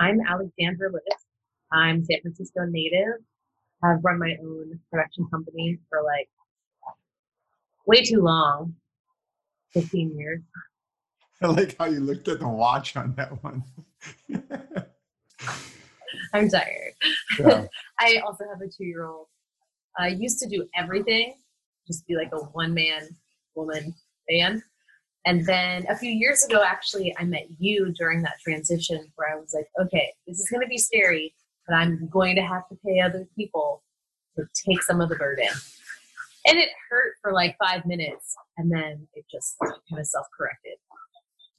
I'm 0.00 0.20
Alexandra 0.20 0.90
Lewis. 0.92 1.24
I'm 1.72 2.04
San 2.04 2.20
Francisco 2.20 2.64
native. 2.66 3.14
I've 3.82 4.04
run 4.04 4.20
my 4.20 4.36
own 4.40 4.78
production 4.92 5.26
company 5.28 5.78
for 5.88 6.02
like 6.04 6.28
way 7.84 8.04
too 8.04 8.20
long 8.20 8.76
15 9.72 10.16
years. 10.16 10.40
I 11.42 11.48
like 11.48 11.76
how 11.78 11.86
you 11.86 11.98
looked 11.98 12.28
at 12.28 12.38
the 12.38 12.48
watch 12.48 12.96
on 12.96 13.14
that 13.16 13.42
one. 13.42 13.64
I'm 16.32 16.48
tired. 16.48 16.92
Yeah. 17.38 17.66
I 18.00 18.18
also 18.24 18.44
have 18.52 18.60
a 18.60 18.68
two 18.68 18.84
year 18.84 19.04
old. 19.06 19.26
I 19.98 20.08
used 20.08 20.38
to 20.40 20.48
do 20.48 20.64
everything, 20.76 21.34
just 21.88 22.06
be 22.06 22.14
like 22.14 22.30
a 22.32 22.38
one 22.38 22.72
man 22.72 23.08
woman 23.56 23.94
band. 24.28 24.62
And 25.26 25.44
then 25.44 25.86
a 25.88 25.96
few 25.96 26.10
years 26.10 26.44
ago, 26.44 26.62
actually, 26.64 27.14
I 27.18 27.24
met 27.24 27.46
you 27.58 27.92
during 27.92 28.22
that 28.22 28.38
transition 28.42 29.12
where 29.16 29.34
I 29.34 29.38
was 29.38 29.52
like, 29.54 29.68
okay, 29.80 30.12
this 30.26 30.38
is 30.38 30.48
going 30.48 30.62
to 30.62 30.68
be 30.68 30.78
scary, 30.78 31.34
but 31.66 31.74
I'm 31.74 32.08
going 32.08 32.36
to 32.36 32.42
have 32.42 32.68
to 32.68 32.78
pay 32.86 33.00
other 33.00 33.28
people 33.36 33.82
to 34.36 34.44
take 34.54 34.82
some 34.82 35.00
of 35.00 35.08
the 35.08 35.16
burden. 35.16 35.48
And 36.46 36.56
it 36.58 36.70
hurt 36.88 37.14
for 37.20 37.32
like 37.32 37.56
five 37.58 37.84
minutes, 37.84 38.34
and 38.56 38.72
then 38.72 39.06
it 39.14 39.26
just 39.30 39.56
kind 39.60 40.00
of 40.00 40.06
self 40.06 40.26
corrected. 40.38 40.78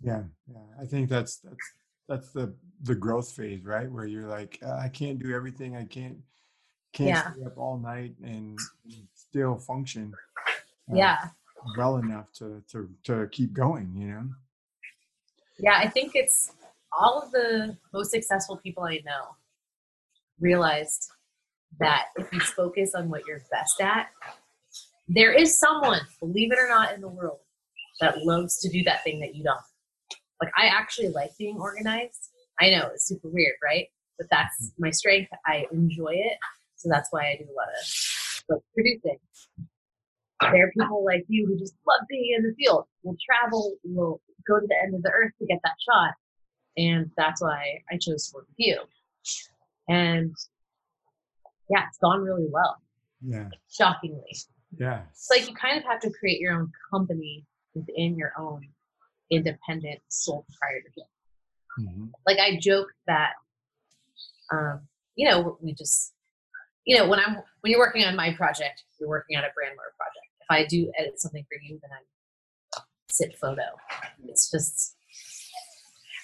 Yeah, 0.02 0.23
yeah. 0.48 0.82
I 0.82 0.85
think 0.85 1.10
that's 1.10 1.38
that's 1.38 1.73
that's 2.07 2.32
the 2.32 2.55
the 2.84 2.96
growth 2.96 3.32
phase, 3.32 3.63
right? 3.66 3.91
Where 3.91 4.05
you're 4.05 4.27
like, 4.27 4.57
uh, 4.66 4.77
I 4.77 4.88
can't 4.88 5.20
do 5.20 5.35
everything. 5.35 5.76
I 5.76 5.84
can't 5.84 6.18
can't 6.94 7.10
yeah. 7.10 7.34
stay 7.34 7.44
up 7.46 7.57
all 7.57 7.77
night 7.77 8.13
and 8.23 8.57
still 9.13 9.57
function. 9.57 10.12
Uh, 10.91 10.96
yeah 10.96 11.18
well 11.77 11.98
enough 11.98 12.31
to 12.34 12.62
to 12.72 12.90
to 13.04 13.27
keep 13.31 13.54
going 13.54 13.91
you 13.95 14.08
know? 14.08 14.23
Yeah 15.59 15.77
i 15.77 15.88
think 15.88 16.12
it's 16.16 16.54
all 16.98 17.22
of 17.22 17.32
the 17.32 17.77
most 17.94 18.12
successful 18.12 18.58
people 18.58 18.84
i 18.84 19.02
know 19.05 19.35
realized 20.40 21.09
that 21.80 22.05
if 22.18 22.32
you 22.34 22.40
focus 22.40 22.93
on 22.96 23.10
what 23.10 23.21
you're 23.27 23.41
best 23.52 23.82
at 23.82 24.10
there 25.07 25.34
is 25.34 25.57
someone 25.57 26.02
believe 26.20 26.52
it 26.52 26.60
or 26.60 26.68
not 26.68 26.93
in 26.93 27.02
the 27.02 27.07
world 27.07 27.40
that 27.99 28.24
loves 28.24 28.60
to 28.60 28.70
do 28.70 28.84
that 28.84 29.04
thing 29.04 29.20
that 29.20 29.35
you 29.35 29.43
don't. 29.43 29.60
Like 30.41 30.52
i 30.57 30.68
actually 30.68 31.10
like 31.10 31.32
being 31.37 31.57
organized. 31.57 32.30
I 32.60 32.70
know 32.70 32.90
it's 32.93 33.07
super 33.07 33.30
weird 33.30 33.55
right? 33.63 33.87
But 34.18 34.27
that's 34.30 34.71
hmm. 34.76 34.84
my 34.84 34.91
strength. 34.91 35.32
I 35.46 35.65
enjoy 35.71 36.13
it. 36.13 36.37
So 36.76 36.90
that's 36.90 37.10
why 37.12 37.32
i 37.32 37.35
do 37.35 37.43
a 37.43 37.55
lot 37.55 37.68
of 37.68 38.55
like 38.55 38.62
producing 38.74 39.20
there 40.41 40.68
are 40.68 40.71
people 40.77 41.04
like 41.04 41.26
you 41.27 41.45
who 41.45 41.57
just 41.57 41.76
love 41.87 42.01
being 42.09 42.35
in 42.37 42.43
the 42.43 42.55
field. 42.55 42.85
We'll 43.04 43.18
travel, 43.29 43.76
we'll 43.84 44.21
go 44.48 44.59
to 44.59 44.68
the 44.68 44.76
end 44.84 44.96
of 44.96 45.04
the 45.04 45.12
earth 45.12 45.34
to 45.40 45.46
get 45.46 45.59
that 45.63 45.76
shot. 45.87 46.13
And 46.77 47.12
that's 47.18 47.41
why 47.41 47.81
I 47.91 47.98
chose 47.98 48.29
to 48.29 48.35
work 48.35 48.48
with 48.48 48.55
you. 48.57 48.79
And 49.90 50.34
yeah, 51.70 51.85
it's 51.87 51.98
gone 51.98 52.21
really 52.21 52.48
well. 52.49 52.77
Yeah. 53.21 53.49
Shockingly. 53.70 54.37
Yeah. 54.77 55.01
It's 55.12 55.29
like 55.29 55.48
you 55.48 55.55
kind 55.55 55.77
of 55.77 55.84
have 55.84 55.99
to 56.01 56.12
create 56.12 56.40
your 56.40 56.53
own 56.53 56.71
company 56.91 57.46
within 57.74 58.15
your 58.15 58.34
own 58.40 58.62
independent 59.29 59.99
sole 60.07 60.46
proprietorship. 60.49 61.09
Mm-hmm. 61.79 62.05
Like 62.26 62.40
I 62.40 62.59
joke 62.59 62.87
that, 63.07 63.34
um, 64.51 64.81
you 65.16 65.29
know, 65.29 65.57
we 65.62 65.74
just, 65.74 66.13
you 66.85 66.97
know, 66.97 67.07
when 67.07 67.19
I'm 67.19 67.35
when 67.62 67.72
you're 67.72 67.79
working 67.79 68.03
on 68.06 68.16
my 68.16 68.34
project, 68.34 68.84
you're 69.00 69.09
working 69.09 69.38
on 69.38 69.44
a 69.44 69.47
Brandler 69.47 69.91
project. 69.97 70.28
I 70.50 70.66
do 70.66 70.92
edit 70.97 71.19
something 71.19 71.46
for 71.47 71.58
you, 71.62 71.80
then 71.81 71.92
I 71.92 72.81
sit 73.09 73.38
photo. 73.38 73.64
It's 74.28 74.50
just, 74.50 74.96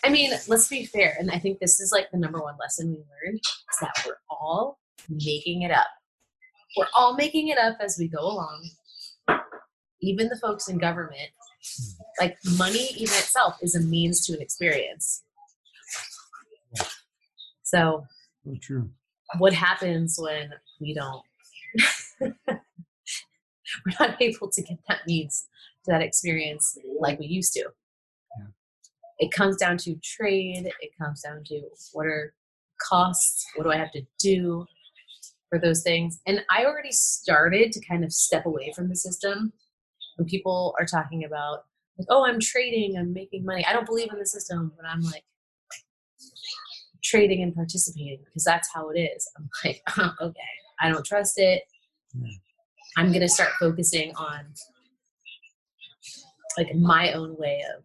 I 0.04 0.10
mean, 0.10 0.32
let's 0.48 0.68
be 0.68 0.86
fair. 0.86 1.16
And 1.20 1.32
I 1.32 1.40
think 1.40 1.60
this 1.60 1.80
is 1.80 1.92
like 1.92 2.10
the 2.12 2.18
number 2.18 2.42
one 2.42 2.56
lesson 2.60 2.90
we 2.90 2.98
learned 2.98 3.40
is 3.40 3.80
that 3.82 4.04
we're 4.06 4.18
all 4.30 4.80
making 5.10 5.64
it 5.64 5.72
up. 5.72 5.88
We're 6.78 6.88
all 6.94 7.16
making 7.16 7.50
it 7.50 7.58
up 7.58 7.78
as 7.80 7.98
we 8.00 8.08
go 8.08 8.20
along. 8.20 8.70
Even 10.02 10.28
the 10.28 10.38
folks 10.38 10.68
in 10.68 10.78
government, 10.78 11.30
like 12.20 12.38
money, 12.58 12.90
even 12.96 13.16
itself, 13.16 13.58
is 13.62 13.76
a 13.76 13.82
means 13.82 14.26
to 14.26 14.34
an 14.34 14.42
experience. 14.42 15.24
So, 17.64 18.06
so 18.44 18.56
true. 18.62 18.90
What 19.38 19.54
happens 19.54 20.18
when 20.20 20.52
we 20.80 20.94
don't 20.94 21.24
we're 23.86 24.08
not 24.08 24.22
able 24.22 24.50
to 24.50 24.62
get 24.62 24.78
that 24.88 25.02
needs 25.08 25.48
to 25.86 25.92
that 25.92 26.02
experience 26.02 26.78
like 27.00 27.20
we 27.20 27.28
used 27.28 27.54
to. 27.54 27.62
Yeah. 28.40 28.48
It 29.20 29.32
comes 29.32 29.58
down 29.58 29.78
to 29.80 29.96
trade. 30.04 30.70
It 30.82 30.92
comes 31.02 31.22
down 31.22 31.44
to 31.46 31.62
what 31.94 32.06
are 32.06 32.34
costs? 32.82 33.46
What 33.56 33.64
do 33.64 33.72
I 33.72 33.78
have 33.78 33.92
to 33.92 34.02
do 34.20 34.66
for 35.50 35.60
those 35.60 35.84
things? 35.84 36.20
And 36.26 36.42
I 36.50 36.66
already 36.66 36.92
started 36.92 37.72
to 37.72 37.86
kind 37.86 38.04
of 38.04 38.12
step 38.12 38.46
away 38.46 38.74
from 38.76 38.90
the 38.90 38.96
system 38.96 39.54
when 40.18 40.28
people 40.28 40.76
are 40.80 40.86
talking 40.86 41.24
about 41.24 41.66
like, 41.98 42.08
oh, 42.10 42.26
I'm 42.26 42.40
trading, 42.40 42.98
I'm 42.98 43.14
making 43.14 43.46
money. 43.46 43.66
I 43.66 43.74
don't 43.74 43.86
believe 43.86 44.12
in 44.12 44.20
the 44.20 44.26
system, 44.26 44.74
but 44.76 44.86
I'm 44.86 45.02
like 45.02 45.24
trading 47.04 47.42
and 47.44 47.56
participating 47.56 48.20
because 48.26 48.44
that's 48.44 48.70
how 48.74 48.90
it 48.90 49.00
is. 49.00 49.30
I'm 49.38 49.50
like, 49.64 49.82
okay, 50.22 50.40
I 50.82 50.90
don't 50.90 51.06
trust 51.06 51.38
it. 51.38 51.64
Hmm. 52.14 52.26
I'm 52.98 53.10
going 53.10 53.22
to 53.22 53.30
start 53.30 53.50
focusing 53.60 54.14
on 54.16 54.46
like 56.58 56.74
my 56.76 57.12
own 57.14 57.36
way 57.38 57.62
of 57.78 57.84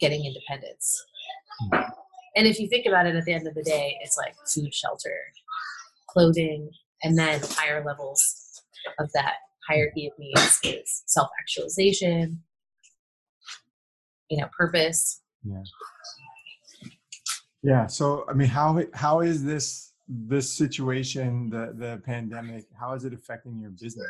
getting 0.00 0.24
independence. 0.24 1.04
Hmm. 1.60 1.80
And 2.36 2.46
if 2.46 2.58
you 2.58 2.68
think 2.68 2.86
about 2.86 3.06
it 3.06 3.14
at 3.14 3.24
the 3.24 3.32
end 3.32 3.46
of 3.46 3.54
the 3.54 3.62
day, 3.62 3.96
it's 4.02 4.16
like 4.16 4.34
food, 4.46 4.74
shelter, 4.74 5.16
clothing, 6.08 6.70
and 7.02 7.16
then 7.18 7.40
higher 7.42 7.84
levels 7.84 8.62
of 8.98 9.10
that 9.12 9.34
hierarchy 9.68 10.06
of 10.06 10.12
needs 10.18 10.58
is 10.64 11.02
self 11.06 11.28
actualization, 11.40 12.42
you 14.28 14.38
know, 14.38 14.48
purpose. 14.56 15.20
Yeah. 15.44 15.62
Yeah. 17.62 17.86
So, 17.86 18.24
I 18.28 18.34
mean, 18.34 18.48
how 18.48 18.82
how 18.92 19.20
is 19.20 19.44
this 19.44 19.93
this 20.08 20.52
situation, 20.52 21.48
the 21.50 21.74
the 21.76 22.02
pandemic, 22.04 22.66
how 22.78 22.92
is 22.94 23.04
it 23.04 23.14
affecting 23.14 23.58
your 23.60 23.70
business? 23.70 24.06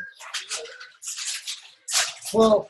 Well, 2.33 2.69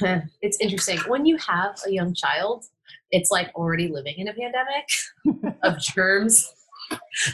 it's 0.42 0.58
interesting. 0.60 0.98
When 1.06 1.26
you 1.26 1.36
have 1.38 1.78
a 1.86 1.92
young 1.92 2.14
child, 2.14 2.64
it's 3.10 3.30
like 3.30 3.50
already 3.54 3.88
living 3.88 4.14
in 4.16 4.28
a 4.28 4.34
pandemic 4.34 5.56
of 5.62 5.78
germs. 5.78 6.50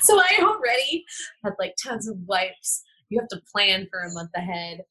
So 0.03 0.19
I 0.19 0.39
already 0.41 1.05
had 1.45 1.55
like 1.59 1.75
tons 1.83 2.09
of 2.09 2.17
wipes. 2.27 2.83
You 3.09 3.21
have 3.21 3.29
to 3.29 3.43
plan 3.53 3.87
for 3.91 4.01
a 4.01 4.13
month 4.13 4.31
ahead. 4.35 4.83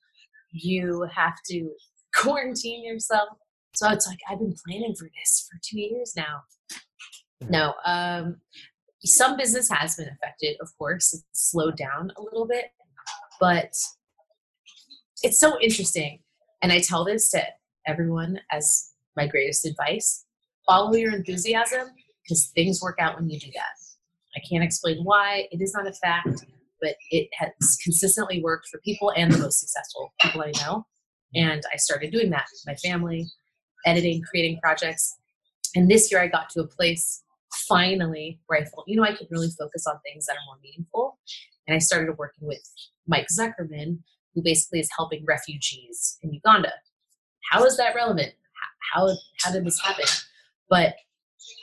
You 0.51 1.07
have 1.13 1.35
to 1.49 1.71
quarantine 2.15 2.85
yourself. 2.85 3.29
So 3.75 3.89
it's 3.89 4.07
like 4.07 4.19
I've 4.29 4.39
been 4.39 4.55
planning 4.65 4.95
for 4.97 5.09
this 5.19 5.49
for 5.49 5.59
two 5.63 5.79
years 5.79 6.13
now. 6.15 6.43
No, 7.49 7.73
um, 7.85 8.37
some 9.05 9.37
business 9.37 9.69
has 9.69 9.95
been 9.95 10.09
affected, 10.09 10.57
of 10.61 10.69
course. 10.77 11.13
It's 11.13 11.51
slowed 11.51 11.77
down 11.77 12.11
a 12.17 12.21
little 12.21 12.47
bit, 12.47 12.65
but 13.39 13.73
it's 15.23 15.39
so 15.39 15.59
interesting. 15.61 16.19
And 16.61 16.71
I 16.71 16.79
tell 16.79 17.03
this 17.03 17.29
to 17.31 17.43
everyone 17.85 18.39
as 18.51 18.91
my 19.15 19.27
greatest 19.27 19.65
advice 19.65 20.25
follow 20.67 20.93
your 20.93 21.13
enthusiasm 21.13 21.89
because 22.23 22.51
things 22.55 22.81
work 22.81 22.97
out 22.99 23.17
when 23.17 23.29
you 23.29 23.39
do 23.39 23.51
that. 23.53 23.73
I 24.35 24.41
can't 24.49 24.63
explain 24.63 25.03
why, 25.03 25.47
it 25.51 25.61
is 25.61 25.73
not 25.73 25.87
a 25.87 25.93
fact, 25.93 26.45
but 26.81 26.95
it 27.11 27.29
has 27.37 27.77
consistently 27.83 28.41
worked 28.41 28.67
for 28.69 28.79
people 28.79 29.11
and 29.15 29.31
the 29.31 29.37
most 29.37 29.59
successful 29.59 30.13
people 30.21 30.41
I 30.41 30.51
know. 30.61 30.85
And 31.35 31.61
I 31.73 31.77
started 31.77 32.11
doing 32.11 32.29
that 32.31 32.45
with 32.51 32.63
my 32.65 32.75
family, 32.75 33.27
editing, 33.85 34.21
creating 34.21 34.59
projects. 34.61 35.17
And 35.75 35.89
this 35.89 36.11
year 36.11 36.21
I 36.21 36.27
got 36.27 36.49
to 36.51 36.61
a 36.61 36.67
place 36.67 37.22
finally 37.53 38.39
where 38.47 38.59
I 38.59 38.65
felt, 38.65 38.87
you 38.87 38.95
know, 38.95 39.03
I 39.03 39.15
could 39.15 39.27
really 39.29 39.49
focus 39.57 39.85
on 39.87 39.99
things 40.03 40.25
that 40.25 40.33
are 40.33 40.45
more 40.45 40.57
meaningful. 40.61 41.19
And 41.67 41.75
I 41.75 41.79
started 41.79 42.17
working 42.17 42.47
with 42.47 42.61
Mike 43.07 43.27
Zuckerman, 43.37 43.99
who 44.33 44.41
basically 44.41 44.79
is 44.79 44.89
helping 44.95 45.23
refugees 45.25 46.17
in 46.21 46.33
Uganda. 46.33 46.73
How 47.51 47.63
is 47.65 47.77
that 47.77 47.95
relevant? 47.95 48.33
How, 48.93 49.09
how 49.43 49.51
did 49.51 49.65
this 49.65 49.79
happen? 49.81 50.05
But 50.69 50.95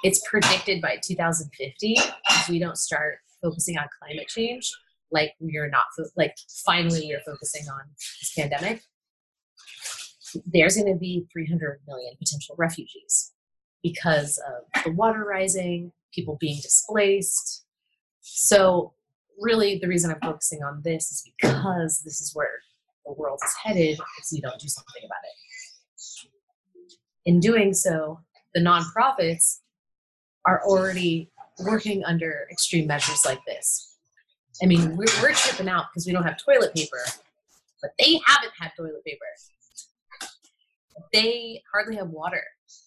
it's 0.04 0.22
predicted 0.28 0.80
by 0.80 0.98
2050 1.02 1.94
if 1.96 2.48
we 2.48 2.58
don't 2.58 2.76
start 2.76 3.18
focusing 3.42 3.78
on 3.78 3.86
climate 3.98 4.28
change 4.28 4.70
like 5.10 5.32
we 5.40 5.56
are 5.56 5.68
not 5.68 5.84
like 6.16 6.36
finally 6.64 7.00
we 7.00 7.14
are 7.14 7.20
focusing 7.24 7.66
on 7.68 7.80
this 7.96 8.32
pandemic 8.36 8.82
there's 10.46 10.76
going 10.76 10.92
to 10.92 10.98
be 10.98 11.26
300 11.32 11.80
million 11.86 12.14
potential 12.18 12.54
refugees 12.58 13.32
because 13.82 14.38
of 14.38 14.84
the 14.84 14.92
water 14.92 15.24
rising 15.24 15.92
people 16.12 16.36
being 16.40 16.60
displaced 16.62 17.64
so 18.20 18.92
really 19.40 19.78
the 19.78 19.88
reason 19.88 20.10
I'm 20.10 20.20
focusing 20.20 20.62
on 20.62 20.82
this 20.84 21.10
is 21.10 21.24
because 21.40 22.02
this 22.04 22.20
is 22.20 22.32
where 22.34 22.60
the 23.06 23.12
world 23.12 23.40
is 23.44 23.54
headed 23.62 23.98
if 24.18 24.26
we 24.32 24.40
don't 24.40 24.60
do 24.60 24.68
something 24.68 25.02
about 25.04 25.18
it. 25.24 26.28
In 27.26 27.40
doing 27.40 27.74
so, 27.74 28.20
the 28.54 28.60
nonprofits 28.60 29.60
are 30.44 30.62
already 30.64 31.30
working 31.64 32.04
under 32.04 32.46
extreme 32.50 32.86
measures 32.86 33.24
like 33.24 33.40
this. 33.46 33.96
I 34.62 34.66
mean, 34.66 34.96
we're, 34.96 35.06
we're 35.22 35.32
tripping 35.32 35.68
out 35.68 35.86
because 35.90 36.06
we 36.06 36.12
don't 36.12 36.24
have 36.24 36.38
toilet 36.42 36.74
paper, 36.74 37.02
but 37.82 37.92
they 37.98 38.20
haven't 38.26 38.52
had 38.58 38.72
toilet 38.76 39.04
paper. 39.04 39.24
They 41.12 41.62
hardly 41.72 41.96
have 41.96 42.08
water 42.08 42.42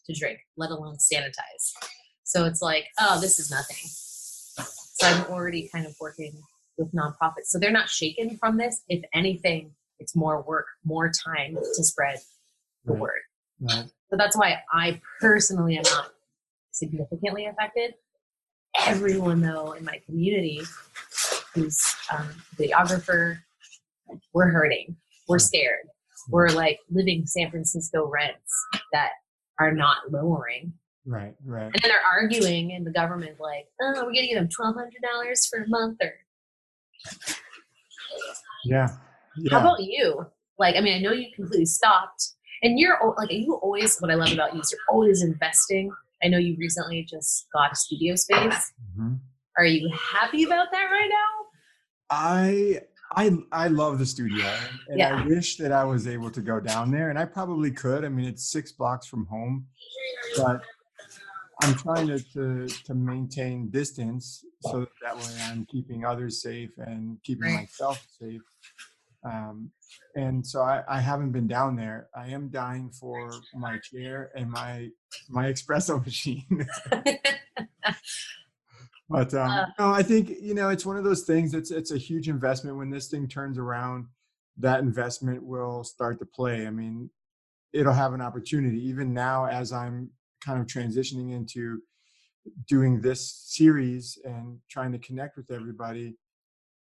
to 0.06 0.14
drink, 0.14 0.40
let 0.58 0.72
alone 0.72 0.98
sanitize. 0.98 1.74
So 2.24 2.46
it's 2.46 2.62
like, 2.62 2.86
oh, 3.00 3.20
this 3.20 3.40
is 3.40 3.52
nothing. 3.52 3.78
So 4.96 5.08
I'm 5.08 5.26
already 5.32 5.70
kind 5.74 5.86
of 5.86 5.96
working 6.00 6.34
with 6.78 6.94
nonprofits. 6.94 7.46
So 7.48 7.60
they're 7.60 7.72
not 7.72 7.90
shaken 7.90 8.38
from 8.38 8.58
this. 8.58 8.82
If 8.90 9.04
anything, 9.14 9.72
it's 10.00 10.16
more 10.16 10.42
work, 10.44 10.66
more 10.86 11.12
time 11.12 11.56
to 11.56 11.84
spread 11.84 12.20
the 12.86 12.94
Right. 12.94 13.02
word. 13.02 13.22
Right. 13.62 13.86
So 14.10 14.18
that's 14.18 14.38
why 14.38 14.60
I 14.72 15.02
personally 15.22 15.78
am 15.78 15.84
not 15.84 16.12
significantly 16.72 17.46
affected. 17.46 17.96
Everyone, 18.86 19.42
though, 19.42 19.74
in 19.74 19.86
my 19.86 20.00
community 20.06 20.62
who's 21.54 21.96
um, 22.12 22.30
videographer, 22.58 23.40
we're 24.34 24.50
hurting. 24.50 24.96
We're 25.28 25.40
scared. 25.40 25.88
We're 26.30 26.50
like 26.50 26.80
living 26.90 27.26
San 27.26 27.52
Francisco 27.52 28.08
rents 28.08 28.54
that 28.92 29.10
are 29.60 29.72
not 29.72 30.12
lowering. 30.12 30.74
Right. 31.06 31.36
Right. 31.46 31.66
And 31.66 31.76
then 31.82 31.92
they're 31.92 32.00
arguing 32.10 32.72
in 32.72 32.84
the 32.84 32.92
government, 32.92 33.38
like, 33.40 33.68
oh, 33.82 33.92
we're 33.98 34.14
going 34.14 34.16
to 34.16 34.28
give 34.28 34.38
them 34.38 34.48
$1,200 34.48 35.50
for 35.50 35.64
a 35.64 35.68
month. 35.68 35.98
Or 36.02 36.14
Yeah. 38.66 38.88
how 39.52 39.60
about 39.60 39.84
you? 39.84 40.26
Like, 40.58 40.76
I 40.76 40.82
mean, 40.82 40.96
I 40.96 41.00
know 41.00 41.12
you 41.12 41.28
completely 41.36 41.66
stopped. 41.66 42.32
And 42.62 42.80
you're 42.80 42.98
like, 43.18 43.32
you 43.32 43.56
always, 43.56 44.00
what 44.00 44.10
I 44.12 44.14
love 44.16 44.32
about 44.32 44.54
you 44.54 44.62
is 44.62 44.72
you're 44.72 44.80
always 44.90 45.22
investing. 45.22 45.92
I 46.24 46.30
know 46.30 46.38
you 46.38 46.56
recently 46.58 47.04
just 47.04 47.48
got 47.54 47.74
a 47.74 47.76
studio 47.76 48.16
space. 48.16 48.72
Mhm. 48.98 49.20
Are 49.58 49.66
you 49.66 49.90
happy 49.94 50.44
about 50.44 50.72
that 50.72 50.86
right 50.86 51.10
now? 51.10 51.48
I 52.10 52.82
I 53.16 53.38
I 53.52 53.68
love 53.68 54.00
the 54.00 54.06
studio, 54.06 54.46
and 54.88 55.00
Yeah. 55.00 55.10
I 55.10 55.28
wish 55.28 55.58
that 55.58 55.72
I 55.72 55.84
was 55.84 56.08
able 56.08 56.32
to 56.32 56.42
go 56.42 56.60
down 56.60 56.92
there, 56.92 57.10
and 57.10 57.18
I 57.20 57.26
probably 57.26 57.72
could. 57.72 58.04
I 58.06 58.10
mean, 58.10 58.26
it's 58.26 58.52
six 58.52 58.72
blocks 58.72 59.08
from 59.08 59.26
home, 59.28 59.68
but 60.38 60.62
I'm 61.62 61.76
trying 61.76 62.08
to 62.08 62.20
to, 62.34 62.68
to 62.86 62.94
maintain 62.94 63.70
distance 63.70 64.44
so 64.62 64.82
that, 64.82 64.90
that 65.02 65.18
way 65.18 65.34
I'm 65.50 65.66
keeping 65.72 66.06
others 66.06 66.42
safe 66.42 66.72
and 66.78 67.18
keeping 67.24 67.46
Right. 67.46 67.62
myself 67.62 68.06
safe. 68.20 68.42
Um, 69.24 69.72
and 70.16 70.46
so 70.46 70.62
I, 70.62 70.84
I 70.88 71.00
haven't 71.00 71.32
been 71.32 71.48
down 71.48 71.76
there. 71.76 72.10
I 72.16 72.28
am 72.28 72.50
dying 72.50 72.92
for 72.92 73.40
my 73.54 73.78
chair 73.80 74.32
and 74.36 74.50
my 74.52 74.90
my 75.30 75.52
espresso 75.52 76.04
machine. 76.06 76.46
But 79.14 79.32
um, 79.36 79.52
Uh, 79.52 79.66
no, 79.78 79.92
I 79.92 80.02
think 80.02 80.32
you 80.42 80.56
know 80.56 80.70
it's 80.70 80.88
one 80.88 80.98
of 80.98 81.04
those 81.04 81.22
things. 81.22 81.54
It's 81.54 81.70
it's 81.70 81.92
a 81.92 82.00
huge 82.00 82.28
investment. 82.28 82.78
When 82.78 82.90
this 82.90 83.10
thing 83.10 83.28
turns 83.28 83.60
around, 83.60 84.08
that 84.58 84.80
investment 84.80 85.44
will 85.44 85.84
start 85.84 86.18
to 86.20 86.26
play. 86.26 86.66
I 86.66 86.72
mean, 86.72 87.12
it'll 87.74 87.94
have 87.94 88.14
an 88.14 88.22
opportunity. 88.22 88.80
Even 88.88 89.14
now, 89.14 89.46
as 89.46 89.72
I'm 89.72 90.10
kind 90.44 90.60
of 90.60 90.66
transitioning 90.66 91.32
into 91.32 91.84
doing 92.68 93.02
this 93.02 93.22
series 93.46 94.18
and 94.26 94.60
trying 94.68 94.92
to 94.94 95.00
connect 95.00 95.38
with 95.38 95.52
everybody, 95.52 96.18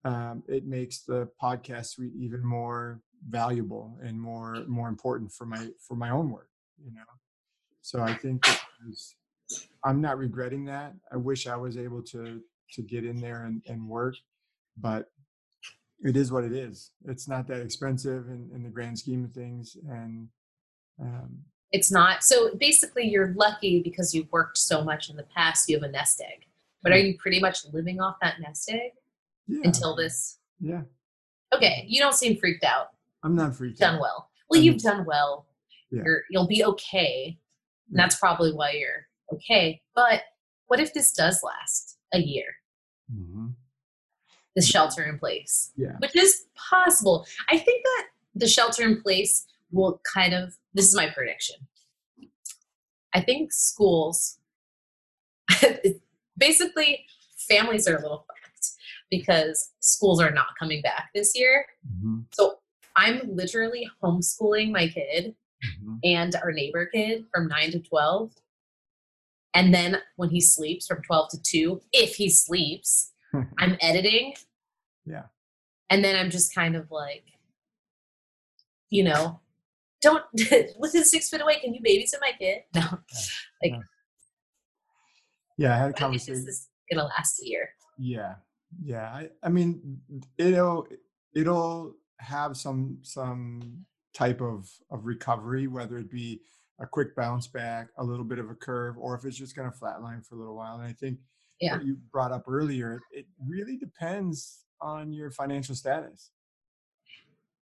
um, 0.05 0.45
it 0.47 0.65
makes 0.65 1.03
the 1.03 1.29
podcast 1.43 1.87
suite 1.87 2.15
even 2.17 2.47
more 2.47 3.01
valuable 3.29 3.99
and 4.05 4.21
more 4.21 4.65
more 4.69 4.89
important 4.89 5.33
for 5.33 5.47
my 5.47 5.69
for 5.87 5.97
my 5.97 6.11
own 6.11 6.31
work. 6.31 6.51
You 6.79 6.93
know, 6.93 7.11
so 7.83 8.03
I 8.03 8.15
think 8.15 8.47
there's 8.81 9.17
I'm 9.85 10.01
not 10.01 10.19
regretting 10.19 10.65
that. 10.67 10.95
I 11.13 11.17
wish 11.17 11.47
I 11.47 11.57
was 11.57 11.77
able 11.77 12.03
to 12.05 12.41
to 12.75 12.83
get 12.83 13.05
in 13.05 13.17
there 13.21 13.45
and, 13.47 13.61
and 13.67 13.89
work, 13.89 14.15
but 14.79 15.11
it 16.03 16.17
is 16.17 16.31
what 16.31 16.45
it 16.45 16.53
is. 16.53 16.93
It's 17.07 17.27
not 17.29 17.49
that 17.49 17.61
expensive 17.61 18.29
in, 18.29 18.49
in 18.55 18.63
the 18.63 18.69
grand 18.71 18.99
scheme 18.99 19.25
of 19.25 19.33
things, 19.33 19.77
and 19.89 20.29
um, 21.01 21.39
it's 21.73 21.91
not. 21.91 22.23
So 22.23 22.55
basically, 22.57 23.09
you're 23.09 23.35
lucky 23.35 23.83
because 23.83 24.15
you've 24.15 24.31
worked 24.33 24.57
so 24.59 24.85
much 24.85 25.11
in 25.11 25.17
the 25.17 25.27
past. 25.37 25.69
You 25.69 25.77
have 25.77 25.89
a 25.89 25.93
nest 25.93 26.21
egg. 26.21 26.47
But 26.83 26.93
are 26.93 26.99
you 26.99 27.19
pretty 27.19 27.41
much 27.41 27.67
living 27.75 28.01
off 28.01 28.17
that 28.23 28.41
nest 28.41 28.71
egg 28.71 28.93
yeah, 29.47 29.61
until 29.65 29.95
this? 29.95 30.39
yeah, 30.61 30.83
Okay, 31.55 31.85
you 31.87 32.01
don't 32.01 32.15
seem 32.15 32.39
freaked 32.39 32.65
out. 32.65 32.87
I'm 33.23 33.35
not 33.35 33.55
freaked 33.55 33.83
out. 33.83 33.87
Done 33.87 33.95
out. 33.97 34.01
well. 34.01 34.31
Well, 34.49 34.61
Mhm. 34.61 34.65
you've 34.65 34.79
done 34.83 35.05
well. 35.05 35.47
Yeah. 35.91 36.03
You're, 36.07 36.23
you'll 36.31 36.47
be 36.47 36.65
okay. 36.65 37.37
And 37.91 37.99
that's 37.99 38.15
probably 38.17 38.53
why 38.55 38.71
you're 38.73 39.07
okay. 39.33 39.81
But 39.95 40.23
what 40.67 40.81
if 40.81 40.93
this 40.95 41.13
does 41.13 41.41
last 41.43 41.99
a 42.13 42.19
year? 42.21 42.47
hmm 43.13 43.49
This 44.57 44.69
shelter 44.69 45.05
in 45.05 45.19
place, 45.19 45.73
Yeah, 45.77 45.97
which 45.99 46.17
is 46.17 46.45
possible. 46.71 47.27
I 47.51 47.59
think 47.59 47.83
that 47.85 48.07
the 48.35 48.49
shelter 48.49 48.83
in 48.83 49.01
place 49.03 49.47
will 49.73 50.01
kind 50.15 50.35
of. 50.35 50.57
This 50.75 50.87
is 50.87 50.95
my 50.95 51.09
prediction. 51.11 51.57
I 53.13 53.21
think 53.21 53.53
schools, 53.53 54.39
basically, 56.39 57.05
families 57.49 57.89
are 57.89 57.97
a 57.97 58.03
little 58.03 58.25
fucked 58.27 58.71
because 59.11 59.71
schools 59.81 60.21
are 60.21 60.31
not 60.31 60.47
coming 60.59 60.83
back 60.83 61.09
this 61.15 61.33
year. 61.35 61.67
hmm 62.03 62.21
So 62.33 62.59
I'm 62.97 63.21
literally 63.35 63.89
homeschooling 64.03 64.71
my 64.71 64.89
kid 64.89 65.35
hmm 65.85 65.97
and 66.05 66.35
our 66.37 66.53
neighbor 66.53 66.87
kid 66.87 67.27
from 67.33 67.47
9 67.49 67.73
to 67.73 67.79
12. 67.81 68.33
And 69.55 69.75
then 69.75 69.99
when 70.17 70.31
he 70.31 70.41
sleeps 70.41 70.87
from 70.87 71.03
12 71.03 71.31
to 71.31 71.43
2, 71.43 71.81
if 71.93 72.15
he 72.15 72.31
sleeps, 72.31 73.13
I'm 73.59 73.77
editing. 73.81 74.35
Yeah. 75.05 75.25
And 75.89 76.05
then 76.05 76.17
I'm 76.17 76.31
just 76.31 76.55
kind 76.55 76.77
of 76.77 76.91
like, 76.91 77.25
you 78.91 79.05
know, 79.05 79.41
don't 80.03 80.25
within 80.79 81.05
six 81.05 81.29
feet 81.29 81.41
away, 81.41 81.59
can 81.61 81.75
you 81.75 81.81
babysit 81.81 82.21
my 82.21 82.33
kid? 82.39 82.63
No. 82.75 82.99
Like, 83.63 83.81
yeah. 85.59 85.75
I 85.75 85.79
had 85.79 85.91
a 85.91 85.93
think 85.93 86.13
this 86.13 86.27
conversation. 86.27 86.49
is 86.49 86.69
gonna 86.91 87.05
last 87.05 87.43
a 87.43 87.47
year. 87.47 87.71
Yeah, 87.99 88.35
yeah. 88.83 89.09
I, 89.09 89.29
I 89.43 89.49
mean, 89.51 90.01
it'll 90.39 90.87
it'll 91.35 91.97
have 92.19 92.57
some 92.57 92.99
some 93.03 93.85
type 94.15 94.41
of 94.41 94.71
of 94.91 95.05
recovery, 95.05 95.67
whether 95.67 95.99
it 95.99 96.11
be 96.11 96.41
a 96.81 96.87
quick 96.87 97.15
bounce 97.15 97.47
back, 97.47 97.89
a 97.99 98.05
little 98.05 98.25
bit 98.25 98.39
of 98.39 98.51
a 98.51 98.55
curve, 98.55 98.97
or 98.99 99.15
if 99.15 99.25
it's 99.25 99.37
just 99.37 99.55
going 99.55 99.71
to 99.71 99.77
flatline 99.77 100.25
for 100.27 100.35
a 100.35 100.39
little 100.39 100.57
while. 100.57 100.77
And 100.77 100.85
I 100.85 100.93
think 100.93 101.19
Yeah. 101.61 101.77
what 101.77 101.85
you 101.85 101.97
brought 102.11 102.33
up 102.33 102.45
earlier, 102.49 103.01
it 103.13 103.27
really 103.47 103.77
depends 103.77 104.65
on 104.81 105.13
your 105.13 105.31
financial 105.31 105.75
status, 105.75 106.31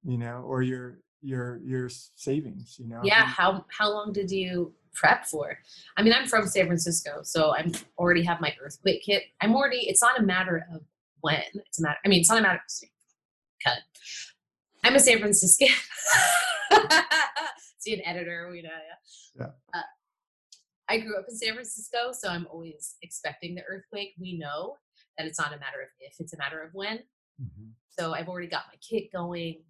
you 0.05 0.19
know, 0.19 0.43
or 0.47 0.63
your 0.63 1.01
your 1.21 1.59
your 1.65 1.89
savings, 1.89 2.77
you 2.79 2.87
know. 2.87 3.01
Yeah. 3.03 3.25
How 3.25 3.65
how 3.77 3.91
long 3.91 4.13
did 4.13 4.31
you 4.31 4.73
prep 4.95 5.27
for? 5.27 5.59
I 5.97 6.03
mean, 6.05 6.13
I'm 6.13 6.29
from 6.29 6.47
San 6.47 6.67
Francisco, 6.67 7.23
so 7.25 7.53
I'm 7.57 7.73
already 7.99 8.23
have 8.23 8.41
my 8.41 8.55
earthquake 8.63 9.03
kit. 9.03 9.25
I'm 9.41 9.55
already. 9.57 9.79
It's 9.89 10.01
not 10.01 10.21
a 10.21 10.23
matter 10.23 10.65
of 10.73 10.83
when. 11.23 11.43
It's 11.67 11.81
a 11.81 11.83
matter. 11.83 11.99
I 12.05 12.09
mean, 12.09 12.21
it's 12.21 12.29
not 12.31 12.39
a 12.39 12.43
matter. 12.43 12.63
Cut. 13.65 13.79
I'm 14.85 14.95
a 14.95 15.01
San 15.01 15.19
Franciscan. 15.19 15.69
An 17.95 18.01
editor, 18.05 18.49
we 18.51 18.63
know. 18.63 18.71
Yeah. 18.71 19.47
Yeah. 19.47 19.79
Uh, 19.81 19.83
I 20.89 20.99
grew 20.99 21.19
up 21.19 21.27
in 21.29 21.37
San 21.37 21.55
Francisco, 21.55 22.13
so 22.13 22.29
I'm 22.29 22.47
always 22.51 22.97
expecting 23.03 23.55
the 23.55 23.63
earthquake. 23.69 24.15
We 24.19 24.39
know 24.39 24.77
that 25.17 25.27
it's 25.27 25.39
not 25.39 25.49
a 25.53 25.59
matter 25.59 25.83
of 25.83 25.89
if; 26.01 26.15
it's 26.19 26.33
a 26.33 26.39
matter 26.39 26.63
of 26.63 26.73
when. 26.75 26.99
Mhm. 27.41 27.73
So 27.91 28.15
I've 28.15 28.29
already 28.29 28.47
got 28.49 28.65
my 28.69 28.77
kit 28.77 29.13
going. 29.13 29.65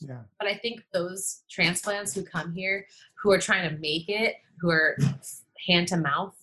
Yeah, 0.00 0.22
but 0.38 0.48
I 0.48 0.56
think 0.56 0.84
those 0.92 1.42
transplants 1.50 2.14
who 2.14 2.22
come 2.24 2.52
here, 2.52 2.86
who 3.20 3.32
are 3.32 3.38
trying 3.38 3.68
to 3.68 3.76
make 3.78 4.08
it, 4.08 4.36
who 4.60 4.70
are 4.70 4.96
hand 5.66 5.88
to 5.88 5.96
mouth, 5.96 6.36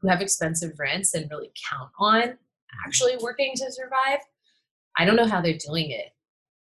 who 0.00 0.08
have 0.08 0.20
expensive 0.20 0.72
rents 0.78 1.14
and 1.14 1.30
really 1.30 1.52
count 1.70 1.90
on 1.98 2.36
actually 2.84 3.16
working 3.18 3.54
to 3.54 3.70
survive, 3.72 4.18
I 4.98 5.04
don't 5.04 5.16
know 5.16 5.26
how 5.26 5.40
they're 5.40 5.56
doing 5.56 5.90
it. 5.92 6.12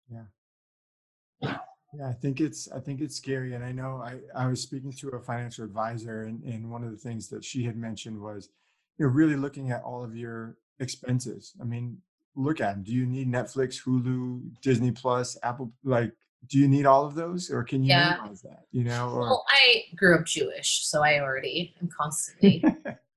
Yeah, 0.09 1.57
I 2.03 2.13
think 2.13 2.41
it's 2.41 2.71
I 2.71 2.79
think 2.79 3.01
it's 3.01 3.15
scary, 3.15 3.53
and 3.53 3.63
I 3.63 3.71
know 3.71 4.01
I 4.01 4.19
I 4.35 4.47
was 4.47 4.61
speaking 4.61 4.91
to 4.93 5.09
a 5.09 5.19
financial 5.19 5.63
advisor, 5.65 6.23
and 6.23 6.43
and 6.43 6.69
one 6.71 6.83
of 6.83 6.91
the 6.91 6.97
things 6.97 7.27
that 7.29 7.43
she 7.43 7.63
had 7.63 7.77
mentioned 7.77 8.19
was, 8.19 8.49
you 8.97 9.05
know, 9.05 9.11
really 9.11 9.35
looking 9.35 9.71
at 9.71 9.83
all 9.83 10.03
of 10.03 10.15
your 10.15 10.57
expenses. 10.79 11.53
I 11.61 11.63
mean, 11.63 11.97
look 12.35 12.61
at 12.61 12.73
them. 12.75 12.83
Do 12.83 12.91
you 12.91 13.05
need 13.05 13.31
Netflix, 13.31 13.81
Hulu, 13.83 14.61
Disney 14.61 14.91
Plus, 14.91 15.37
Apple? 15.43 15.71
Like, 15.83 16.11
do 16.47 16.59
you 16.59 16.67
need 16.67 16.85
all 16.85 17.05
of 17.05 17.15
those, 17.15 17.49
or 17.49 17.63
can 17.63 17.83
you 17.83 17.89
Yeah. 17.89 18.11
minimize 18.17 18.41
that? 18.41 18.65
You 18.71 18.83
know, 18.83 19.09
or 19.11 19.19
Well, 19.21 19.45
I 19.49 19.83
grew 19.95 20.15
up 20.15 20.25
Jewish, 20.25 20.85
so 20.85 21.01
I 21.03 21.19
already 21.21 21.75
am 21.81 21.87
constantly 21.89 22.63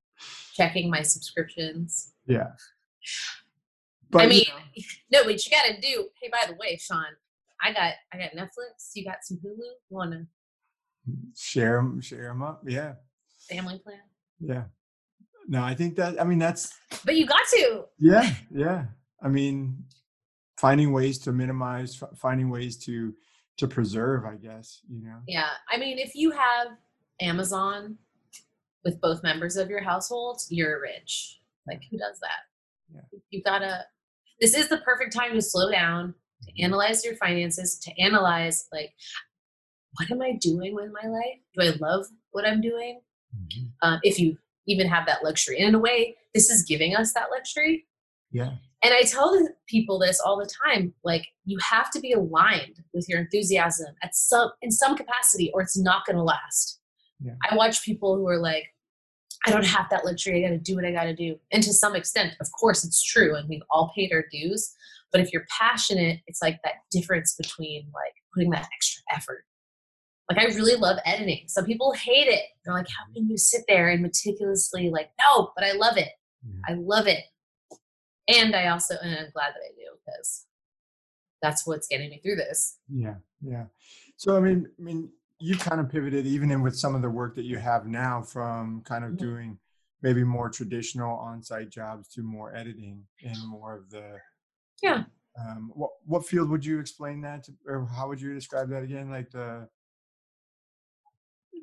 checking 0.55 0.91
my 0.91 1.03
subscriptions. 1.03 2.15
yeah. 2.27 2.53
But 4.11 4.21
I 4.21 4.25
you 4.25 4.29
mean, 4.31 4.45
know, 4.49 5.21
no, 5.23 5.27
what 5.27 5.45
you 5.45 5.51
got 5.51 5.65
to 5.67 5.81
do. 5.81 6.09
Hey, 6.21 6.31
by 6.31 6.47
the 6.49 6.55
way, 6.55 6.77
Sean, 6.79 7.05
I 7.63 7.73
got 7.73 7.95
I 8.13 8.19
got 8.19 8.33
Netflix. 8.37 8.91
You 8.95 9.05
got 9.05 9.19
some 9.23 9.39
Hulu. 9.39 9.59
You 9.59 9.77
wanna 9.91 10.27
share 11.37 11.77
them, 11.77 12.01
share 12.01 12.29
them 12.29 12.43
up. 12.43 12.63
Yeah, 12.67 12.95
family 13.49 13.79
plan? 13.79 13.99
yeah. 14.41 14.65
no, 15.49 15.63
I 15.63 15.75
think 15.75 15.97
that 15.97 16.21
I 16.21 16.25
mean 16.25 16.39
that's 16.39 16.73
But 17.05 17.17
you 17.17 17.27
got 17.27 17.47
to. 17.55 17.85
Yeah, 17.99 18.31
yeah. 18.51 18.87
I 19.23 19.29
mean 19.29 19.85
finding 20.59 20.93
ways 20.93 21.19
to 21.19 21.33
minimize 21.33 22.03
finding 22.17 22.51
ways 22.51 22.77
to 22.85 23.15
to 23.59 23.67
preserve, 23.67 24.25
I 24.25 24.37
guess, 24.37 24.81
you 24.89 25.05
know. 25.05 25.19
Yeah. 25.27 25.51
I 25.71 25.79
mean, 25.79 25.99
if 25.99 26.15
you 26.15 26.31
have 26.31 26.69
Amazon 27.21 27.97
with 28.85 29.01
both 29.01 29.23
members 29.25 29.57
of 29.57 29.69
your 29.69 29.83
household, 29.83 30.41
you're 30.49 30.81
rich. 30.81 31.41
Like 31.67 31.83
who 31.91 31.99
does 31.99 32.21
that? 32.21 32.95
Yeah. 32.95 33.19
You 33.31 33.43
gotta 33.43 33.85
this 34.41 34.55
is 34.55 34.69
the 34.69 34.79
perfect 34.79 35.13
time 35.13 35.33
to 35.35 35.43
slow 35.43 35.71
down. 35.71 36.15
Analyze 36.61 37.05
your 37.05 37.17
finances, 37.17 37.79
to 37.81 38.03
analyze 38.03 38.67
like 38.73 38.93
what 39.95 40.11
am 40.11 40.23
I 40.23 40.33
doing 40.41 40.75
with 40.75 40.91
my 41.03 41.09
life? 41.09 41.39
Do 41.55 41.63
I 41.63 41.77
love 41.81 42.07
what 42.31 42.47
I'm 42.47 42.61
doing? 42.61 43.01
Mm-hmm. 43.37 43.67
Uh, 43.83 43.99
if 44.03 44.19
you 44.19 44.37
even 44.67 44.87
have 44.87 45.07
that 45.07 45.25
luxury. 45.25 45.59
And 45.59 45.69
in 45.69 45.75
a 45.75 45.79
way, 45.79 46.17
this 46.35 46.51
is 46.51 46.63
giving 46.63 46.95
us 46.95 47.13
that 47.15 47.31
luxury. 47.31 47.87
Yeah. 48.31 48.53
And 48.83 48.95
I 48.95 49.03
tell 49.03 49.37
people 49.67 49.99
this 49.99 50.21
all 50.21 50.39
the 50.39 50.49
time 50.67 50.95
like 51.03 51.27
you 51.45 51.59
have 51.69 51.91
to 51.93 52.01
be 52.01 52.13
aligned 52.13 52.77
with 52.95 53.09
your 53.09 53.19
enthusiasm 53.19 53.95
at 54.03 54.15
some 54.15 54.53
in 54.63 54.71
some 54.71 54.97
capacity 54.97 55.51
or 55.53 55.63
it's 55.63 55.79
not 55.79 56.07
going 56.07 56.17
to 56.17 56.23
last. 56.23 56.79
Yeah. 57.21 57.33
I 57.51 57.57
watch 57.57 57.83
people 57.83 58.17
who 58.17 58.29
are 58.29 58.39
like 58.39 58.69
I 59.47 59.51
don't 59.51 59.67
have 59.67 59.89
that 59.91 60.05
luxury. 60.05 60.45
I 60.45 60.49
got 60.49 60.55
to 60.55 60.59
do 60.59 60.75
what 60.75 60.85
I 60.85 60.93
got 60.93 61.05
to 61.05 61.15
do. 61.15 61.39
And 61.53 61.63
to 61.63 61.73
some 61.73 61.95
extent, 61.95 62.35
of 62.41 62.49
course, 62.59 62.85
it's 62.85 63.03
true. 63.03 63.37
And 63.37 63.49
we've 63.49 63.63
all 63.71 63.93
paid 63.95 64.13
our 64.13 64.25
dues. 64.31 64.75
But 65.13 65.21
if 65.21 65.33
you're 65.33 65.47
passionate, 65.59 66.21
it's 66.27 66.43
like 66.43 66.59
that 66.65 66.75
difference 66.91 67.35
between 67.35 67.87
like 67.95 68.15
putting 68.35 68.51
that 68.51 68.69
extra 68.75 69.03
effort 69.15 69.45
like 70.31 70.39
I 70.39 70.55
really 70.55 70.77
love 70.77 70.99
editing. 71.07 71.45
Some 71.49 71.65
people 71.65 71.93
hate 71.93 72.29
it. 72.29 72.43
They're 72.65 72.75
like, 72.75 72.89
how 72.89 73.11
can 73.15 73.29
you 73.29 73.39
sit 73.39 73.63
there 73.67 73.89
and 73.89 74.03
meticulously 74.03 74.91
like, 74.91 75.11
no, 75.19 75.53
but 75.57 75.65
I 75.65 75.73
love 75.73 75.97
it. 75.97 76.09
I 76.69 76.75
love 76.75 77.07
it. 77.07 77.25
And 78.29 78.55
I 78.55 78.69
also, 78.69 78.95
and 79.03 79.11
I'm 79.11 79.31
glad 79.33 79.55
that 79.55 79.63
I 79.65 79.73
do 79.75 79.97
because 80.05 80.47
that's 81.41 81.67
what's 81.67 81.89
getting 81.89 82.11
me 82.11 82.21
through 82.23 82.37
this. 82.37 82.79
Yeah. 82.93 83.15
Yeah. 83.43 83.65
So, 84.17 84.37
I 84.37 84.41
mean, 84.41 84.69
I 84.79 84.83
mean, 84.83 85.11
you 85.41 85.57
kind 85.57 85.81
of 85.81 85.89
pivoted 85.89 86.27
even 86.27 86.51
in 86.51 86.63
with 86.63 86.77
some 86.77 86.95
of 86.95 87.01
the 87.01 87.09
work 87.09 87.35
that 87.37 87.45
you 87.45 87.59
have 87.59 87.87
now 87.87 88.23
from 88.23 88.83
kind 88.83 89.05
of 89.05 89.13
mm-hmm. 89.13 89.25
doing 89.25 89.59
maybe 90.03 90.25
more 90.25 90.51
traditional 90.51 91.17
on-site 91.17 91.71
jobs 91.71 92.09
to 92.09 92.23
more 92.23 92.55
editing 92.55 93.03
and 93.25 93.37
more 93.49 93.77
of 93.77 93.91
the 93.91 94.19
yeah 94.83 95.05
um, 95.39 95.71
what 95.75 95.91
what 96.05 96.27
field 96.27 96.51
would 96.51 96.65
you 96.65 96.81
explain 96.81 97.21
that 97.21 97.45
to, 97.45 97.53
or 97.67 97.87
how 97.87 98.09
would 98.09 98.21
you 98.21 98.35
describe 98.35 98.69
that 98.71 98.83
again 98.83 99.11
like 99.11 99.31
the 99.31 99.69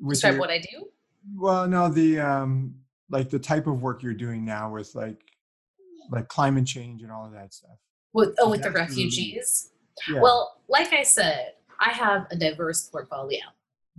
describe 0.08 0.34
your, 0.34 0.40
what 0.40 0.50
I 0.50 0.58
do? 0.58 0.88
Well, 1.34 1.68
no, 1.68 1.88
the 1.88 2.20
um 2.20 2.74
like 3.10 3.30
the 3.30 3.38
type 3.38 3.66
of 3.66 3.82
work 3.82 4.02
you're 4.02 4.14
doing 4.14 4.44
now 4.44 4.72
with 4.72 4.94
like 4.94 5.20
like 6.10 6.28
climate 6.28 6.66
change 6.66 7.02
and 7.02 7.12
all 7.12 7.26
of 7.26 7.32
that 7.32 7.52
stuff. 7.52 7.78
With 8.12 8.34
oh, 8.38 8.50
with 8.50 8.62
the 8.62 8.70
refugees. 8.70 9.72
Yeah. 10.08 10.20
Well, 10.20 10.60
like 10.68 10.92
I 10.92 11.02
said, 11.02 11.52
I 11.80 11.90
have 11.90 12.26
a 12.30 12.36
diverse 12.36 12.88
portfolio. 12.88 13.40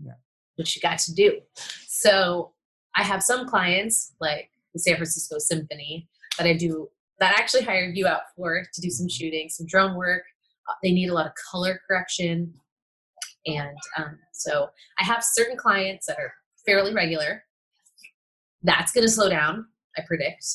Yeah. 0.03 0.13
Which 0.55 0.75
you 0.75 0.81
got 0.81 0.97
to 0.99 1.13
do. 1.13 1.39
So 1.87 2.51
I 2.95 3.03
have 3.03 3.21
some 3.21 3.47
clients 3.47 4.13
like 4.19 4.49
the 4.73 4.79
San 4.79 4.95
Francisco 4.95 5.37
Symphony 5.37 6.07
that 6.37 6.47
I 6.47 6.53
do 6.53 6.89
that 7.19 7.37
actually 7.37 7.63
hired 7.63 7.97
you 7.97 8.07
out 8.07 8.21
for 8.35 8.63
to 8.73 8.81
do 8.81 8.89
some 8.89 9.09
shooting, 9.09 9.49
some 9.49 9.65
drone 9.65 9.95
work. 9.95 10.23
Uh, 10.69 10.73
they 10.83 10.91
need 10.91 11.09
a 11.09 11.13
lot 11.13 11.25
of 11.25 11.31
color 11.51 11.79
correction. 11.87 12.53
And 13.45 13.77
um, 13.97 14.19
so 14.33 14.69
I 14.99 15.03
have 15.03 15.23
certain 15.23 15.57
clients 15.57 16.05
that 16.07 16.17
are 16.19 16.33
fairly 16.65 16.93
regular. 16.93 17.43
That's 18.63 18.91
going 18.91 19.05
to 19.05 19.11
slow 19.11 19.29
down, 19.29 19.65
I 19.97 20.01
predict. 20.05 20.45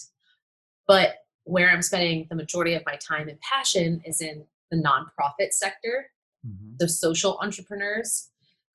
But 0.87 1.15
where 1.45 1.71
I'm 1.71 1.83
spending 1.83 2.27
the 2.29 2.37
majority 2.37 2.75
of 2.75 2.83
my 2.87 2.97
time 2.97 3.29
and 3.29 3.39
passion 3.41 4.03
is 4.05 4.21
in 4.21 4.45
the 4.71 4.77
nonprofit 4.77 5.53
sector, 5.53 6.07
mm-hmm. 6.47 6.75
the 6.79 6.89
social 6.89 7.39
entrepreneurs 7.43 8.29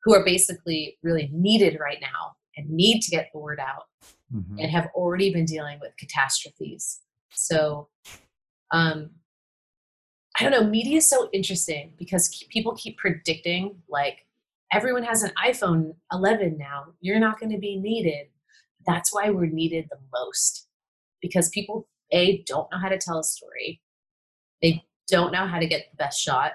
who 0.03 0.13
are 0.13 0.23
basically 0.23 0.97
really 1.03 1.29
needed 1.33 1.77
right 1.79 1.99
now 2.01 2.35
and 2.55 2.69
need 2.69 3.01
to 3.01 3.11
get 3.11 3.29
the 3.33 3.39
word 3.39 3.59
out 3.59 3.83
mm-hmm. 4.33 4.59
and 4.59 4.71
have 4.71 4.89
already 4.95 5.31
been 5.31 5.45
dealing 5.45 5.79
with 5.79 5.95
catastrophes. 5.97 7.01
So, 7.31 7.89
um, 8.71 9.11
I 10.39 10.43
don't 10.43 10.51
know, 10.51 10.69
media 10.69 10.97
is 10.97 11.09
so 11.09 11.29
interesting 11.33 11.93
because 11.97 12.43
people 12.49 12.75
keep 12.75 12.97
predicting 12.97 13.77
like 13.89 14.25
everyone 14.71 15.03
has 15.03 15.23
an 15.23 15.31
iPhone 15.43 15.95
11 16.11 16.57
now. 16.57 16.85
You're 17.01 17.19
not 17.19 17.39
going 17.39 17.51
to 17.51 17.57
be 17.57 17.79
needed. 17.79 18.27
That's 18.85 19.13
why 19.13 19.31
we're 19.31 19.47
needed 19.47 19.87
the 19.89 19.97
most 20.13 20.67
because 21.21 21.49
people, 21.49 21.87
A, 22.11 22.43
don't 22.45 22.71
know 22.71 22.77
how 22.77 22.89
to 22.89 22.97
tell 22.97 23.19
a 23.19 23.23
story, 23.23 23.81
they 24.61 24.83
don't 25.07 25.31
know 25.31 25.47
how 25.47 25.59
to 25.59 25.67
get 25.67 25.87
the 25.91 25.97
best 25.97 26.21
shot. 26.21 26.53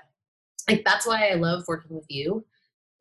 Like, 0.69 0.85
that's 0.85 1.07
why 1.07 1.29
I 1.29 1.35
love 1.35 1.65
working 1.67 1.97
with 1.97 2.07
you. 2.09 2.47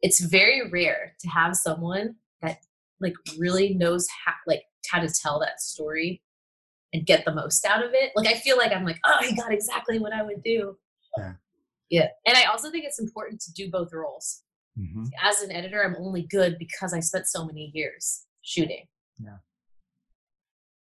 It's 0.01 0.19
very 0.19 0.69
rare 0.69 1.13
to 1.19 1.29
have 1.29 1.55
someone 1.55 2.15
that 2.41 2.57
like 2.99 3.13
really 3.37 3.73
knows 3.75 4.07
how 4.25 4.33
like 4.47 4.63
how 4.89 4.99
to 4.99 5.09
tell 5.09 5.39
that 5.39 5.61
story 5.61 6.21
and 6.93 7.05
get 7.05 7.25
the 7.25 7.33
most 7.33 7.65
out 7.65 7.83
of 7.83 7.91
it. 7.93 8.11
Like 8.15 8.27
I 8.27 8.33
feel 8.35 8.57
like 8.57 8.71
I'm 8.71 8.85
like, 8.85 8.99
oh, 9.05 9.17
I 9.19 9.31
got 9.31 9.53
exactly 9.53 9.99
what 9.99 10.13
I 10.13 10.23
would 10.23 10.43
do. 10.43 10.77
Yeah. 11.17 11.33
Yeah. 11.89 12.07
And 12.25 12.37
I 12.37 12.45
also 12.45 12.71
think 12.71 12.85
it's 12.85 12.99
important 12.99 13.41
to 13.41 13.53
do 13.53 13.69
both 13.69 13.93
roles. 13.93 14.43
Mm-hmm. 14.79 15.05
As 15.21 15.41
an 15.41 15.51
editor, 15.51 15.83
I'm 15.83 15.95
only 15.99 16.23
good 16.23 16.57
because 16.57 16.93
I 16.93 16.99
spent 17.01 17.27
so 17.27 17.45
many 17.45 17.71
years 17.73 18.25
shooting. 18.41 18.85
Yeah. 19.19 19.37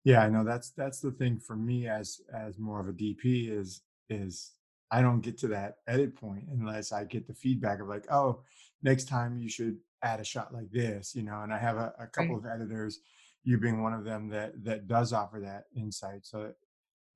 Yeah, 0.04 0.22
I 0.22 0.28
know 0.28 0.44
that's 0.44 0.70
that's 0.70 1.00
the 1.00 1.10
thing 1.10 1.40
for 1.40 1.56
me 1.56 1.88
as 1.88 2.20
as 2.32 2.60
more 2.60 2.78
of 2.78 2.86
a 2.86 2.92
DP 2.92 3.50
is 3.50 3.82
is 4.08 4.52
I 4.90 5.02
don't 5.02 5.20
get 5.20 5.36
to 5.38 5.48
that 5.48 5.78
edit 5.88 6.14
point 6.14 6.44
unless 6.52 6.92
I 6.92 7.04
get 7.04 7.26
the 7.26 7.34
feedback 7.34 7.80
of 7.80 7.88
like, 7.88 8.06
oh, 8.10 8.40
next 8.84 9.08
time 9.08 9.36
you 9.36 9.48
should 9.48 9.78
add 10.02 10.20
a 10.20 10.24
shot 10.24 10.54
like 10.54 10.70
this, 10.70 11.14
you 11.16 11.24
know. 11.24 11.40
And 11.42 11.52
I 11.52 11.58
have 11.58 11.76
a, 11.76 11.92
a 11.98 12.06
couple 12.06 12.36
right. 12.36 12.54
of 12.54 12.60
editors, 12.60 13.00
you 13.46 13.56
being 13.58 13.80
one 13.80 13.94
of 13.94 14.04
them 14.04 14.28
that 14.28 14.52
that 14.64 14.88
does 14.88 15.12
offer 15.12 15.40
that 15.40 15.64
insight. 15.74 16.26
So 16.26 16.52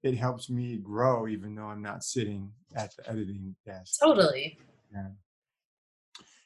it 0.03 0.15
helps 0.15 0.49
me 0.49 0.77
grow 0.77 1.27
even 1.27 1.55
though 1.55 1.67
I'm 1.67 1.83
not 1.83 2.05
sitting 2.05 2.53
at 2.75 2.97
the 2.97 3.11
editing 3.11 3.57
desk. 3.67 3.99
Totally. 4.01 4.57
Yeah. 4.95 5.09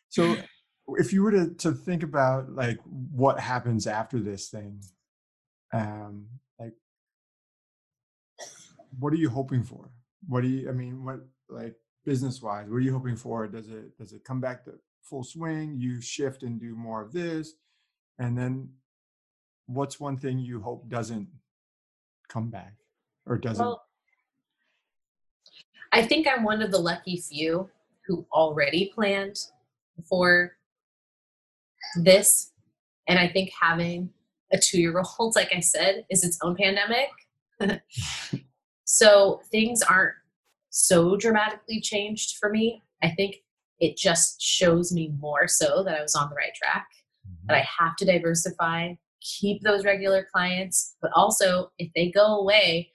So 0.09 0.37
if 0.97 1.13
you 1.13 1.23
were 1.23 1.33
to, 1.33 1.55
to 1.55 1.73
think 1.73 2.03
about 2.03 2.51
like 2.51 2.79
what 2.85 3.39
happens 3.39 3.87
after 3.87 4.21
this 4.21 4.49
thing, 4.49 4.81
um, 5.73 6.27
like 6.59 6.73
what 8.99 9.13
are 9.13 9.17
you 9.17 9.29
hoping 9.29 9.65
for? 9.65 9.91
What 10.27 10.43
do 10.43 10.49
you, 10.49 10.71
I 10.71 10.73
mean, 10.73 11.05
what 11.05 11.21
like 11.51 11.75
business 12.07 12.41
wise, 12.41 12.69
what 12.69 12.77
are 12.77 12.81
you 12.81 12.93
hoping 12.93 13.17
for? 13.17 13.47
Does 13.47 13.69
it, 13.69 13.99
does 13.99 14.15
it 14.15 14.25
come 14.25 14.41
back 14.41 14.65
to 14.65 14.73
full 15.03 15.25
swing? 15.25 15.77
You 15.77 16.01
shift 16.01 16.43
and 16.43 16.59
do 16.59 16.75
more 16.75 17.03
of 17.03 17.13
this. 17.13 17.53
And 18.19 18.39
then 18.39 18.71
what's 19.67 19.99
one 19.99 20.17
thing 20.17 20.39
you 20.39 20.61
hope 20.61 20.89
doesn't 20.89 21.29
come 22.29 22.51
back 22.51 22.75
or 23.27 23.39
doesn't? 23.39 23.65
Well, 23.65 23.85
I 25.93 26.03
think 26.03 26.27
I'm 26.27 26.43
one 26.43 26.63
of 26.63 26.71
the 26.71 26.79
lucky 26.79 27.17
few 27.17 27.71
who 28.07 28.27
already 28.33 28.91
planned 28.95 29.39
for 30.09 30.57
this. 31.97 32.51
And 33.07 33.19
I 33.19 33.29
think 33.29 33.51
having 33.61 34.11
a 34.53 34.59
two 34.59 34.81
year 34.81 35.03
old, 35.19 35.37
like 35.37 35.53
I 35.55 35.61
said, 35.61 36.05
is 36.11 36.25
its 36.25 36.39
own 36.43 36.57
pandemic. 36.57 37.11
so 38.85 39.41
things 39.51 39.83
aren't 39.83 40.15
so 40.71 41.17
dramatically 41.17 41.81
changed 41.81 42.37
for 42.39 42.51
me. 42.51 42.83
I 43.03 43.11
think 43.11 43.37
it 43.79 43.97
just 43.97 44.41
shows 44.41 44.93
me 44.93 45.13
more 45.21 45.47
so 45.47 45.83
that 45.85 45.97
I 45.97 46.03
was 46.03 46.15
on 46.15 46.29
the 46.31 46.37
right 46.37 46.55
track, 46.55 46.89
mm-hmm. 47.27 47.47
that 47.49 47.57
I 47.57 47.69
have 47.79 47.97
to 47.97 48.05
diversify, 48.05 48.95
keep 49.25 49.63
those 49.63 49.85
regular 49.85 50.27
clients, 50.33 50.97
but 51.01 51.11
also 51.15 51.73
if 51.79 51.91
they 51.95 52.11
go 52.11 52.39
away, 52.39 52.93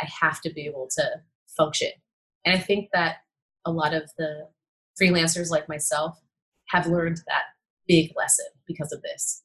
I 0.00 0.08
have 0.20 0.40
to 0.42 0.50
be 0.50 0.66
able 0.66 0.88
to 0.96 1.04
function. 1.56 1.90
And 2.44 2.56
I 2.56 2.58
think 2.58 2.88
that 2.92 3.18
a 3.64 3.70
lot 3.70 3.94
of 3.94 4.10
the 4.18 4.48
freelancers 5.00 5.50
like 5.50 5.68
myself 5.68 6.18
have 6.68 6.86
learned 6.86 7.18
that 7.28 7.42
big 7.86 8.12
lesson 8.16 8.46
because 8.66 8.92
of 8.92 9.02
this. 9.02 9.42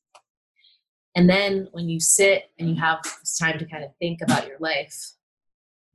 And 1.15 1.29
then 1.29 1.67
when 1.73 1.89
you 1.89 1.99
sit 1.99 2.45
and 2.57 2.69
you 2.69 2.75
have 2.75 3.01
time 3.39 3.59
to 3.59 3.65
kind 3.65 3.83
of 3.83 3.91
think 3.99 4.21
about 4.21 4.47
your 4.47 4.57
life, 4.59 4.95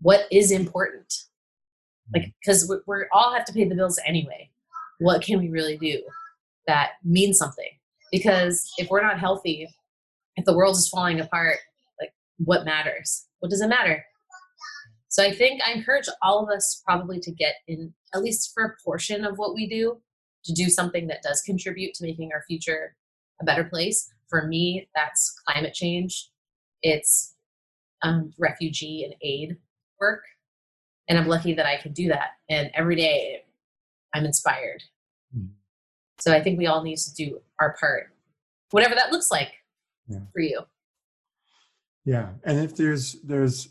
what 0.01 0.27
is 0.31 0.51
important? 0.51 1.13
Hmm. 2.13 2.19
Like, 2.19 2.35
because 2.41 2.71
we 2.87 2.97
all 3.13 3.33
have 3.33 3.47
to 3.47 3.53
pay 3.53 3.65
the 3.65 3.75
bills 3.75 3.99
anyway. 4.07 4.51
What 4.99 5.23
can 5.23 5.39
we 5.39 5.49
really 5.49 5.77
do 5.77 6.03
that 6.67 6.93
means 7.05 7.39
something? 7.39 7.71
Because 8.13 8.71
if 8.79 8.89
we're 8.89 9.03
not 9.03 9.19
healthy, 9.19 9.69
if 10.37 10.45
the 10.45 10.57
world 10.57 10.77
is 10.77 10.89
falling 10.89 11.21
apart, 11.21 11.57
like, 12.01 12.13
what 12.39 12.65
matters? 12.65 13.27
What 13.41 13.51
does 13.51 13.61
it 13.61 13.69
matter? 13.69 14.05
So 15.09 15.25
I 15.25 15.33
think 15.33 15.63
I 15.67 15.73
encourage 15.73 16.09
all 16.23 16.43
of 16.43 16.55
us 16.55 16.83
probably 16.87 17.19
to 17.21 17.33
get 17.33 17.55
in, 17.67 17.95
at 18.15 18.23
least 18.23 18.53
for 18.55 18.65
a 18.65 18.85
portion 18.85 19.25
of 19.25 19.39
what 19.39 19.55
we 19.55 19.67
do, 19.67 20.01
to 20.45 20.53
do 20.53 20.69
something 20.69 21.07
that 21.07 21.23
does 21.23 21.41
contribute 21.41 21.95
to 21.95 22.05
making 22.05 22.31
our 22.35 22.45
future 22.47 22.95
a 23.41 23.45
better 23.45 23.65
place. 23.65 24.13
For 24.29 24.47
me, 24.47 24.89
that's 24.95 25.35
climate 25.47 25.73
change. 25.73 26.31
It's 26.83 27.35
um, 28.03 28.33
refugee 28.39 29.05
and 29.05 29.15
aid 29.23 29.57
work. 30.01 30.23
And 31.09 31.19
I'm 31.19 31.29
lucky 31.29 31.55
that 31.55 31.67
I 31.67 31.77
can 31.77 31.93
do 31.93 32.09
that. 32.09 32.31
And 32.51 32.71
every 32.75 32.97
day 32.97 33.45
I'm 34.15 34.25
inspired. 34.25 34.83
Mm-hmm. 35.35 35.47
So 36.19 36.33
I 36.33 36.43
think 36.43 36.59
we 36.59 36.67
all 36.67 36.83
need 36.83 36.99
to 36.99 37.15
do 37.15 37.41
our 37.61 37.77
part, 37.79 38.09
whatever 38.71 38.95
that 38.95 39.13
looks 39.13 39.31
like 39.31 39.53
yeah. 40.09 40.19
for 40.33 40.41
you. 40.41 40.61
Yeah. 42.05 42.31
And 42.45 42.61
if 42.61 42.77
there's, 42.77 43.15
there's, 43.23 43.69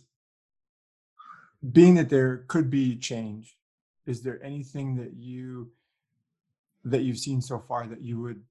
being 1.72 1.96
that 1.96 2.10
there 2.10 2.44
could 2.48 2.70
be 2.70 2.96
change, 2.96 3.58
is 4.06 4.22
there 4.22 4.44
anything 4.44 4.96
that 4.98 5.13
you, 5.15 5.72
that 6.84 7.01
you've 7.01 7.18
seen 7.18 7.42
so 7.42 7.58
far 7.58 7.88
that 7.88 8.01
you 8.01 8.22
would, 8.22 8.42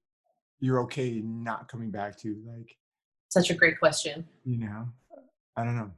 you're 0.59 0.81
okay 0.81 1.21
not 1.21 1.69
coming 1.69 1.91
back 1.91 2.17
to? 2.19 2.35
Like, 2.45 2.75
such 3.29 3.51
a 3.51 3.53
great 3.53 3.79
question. 3.79 4.25
You 4.43 4.57
know, 4.57 4.87
I 5.55 5.63
don't 5.63 5.77
know. 5.77 5.91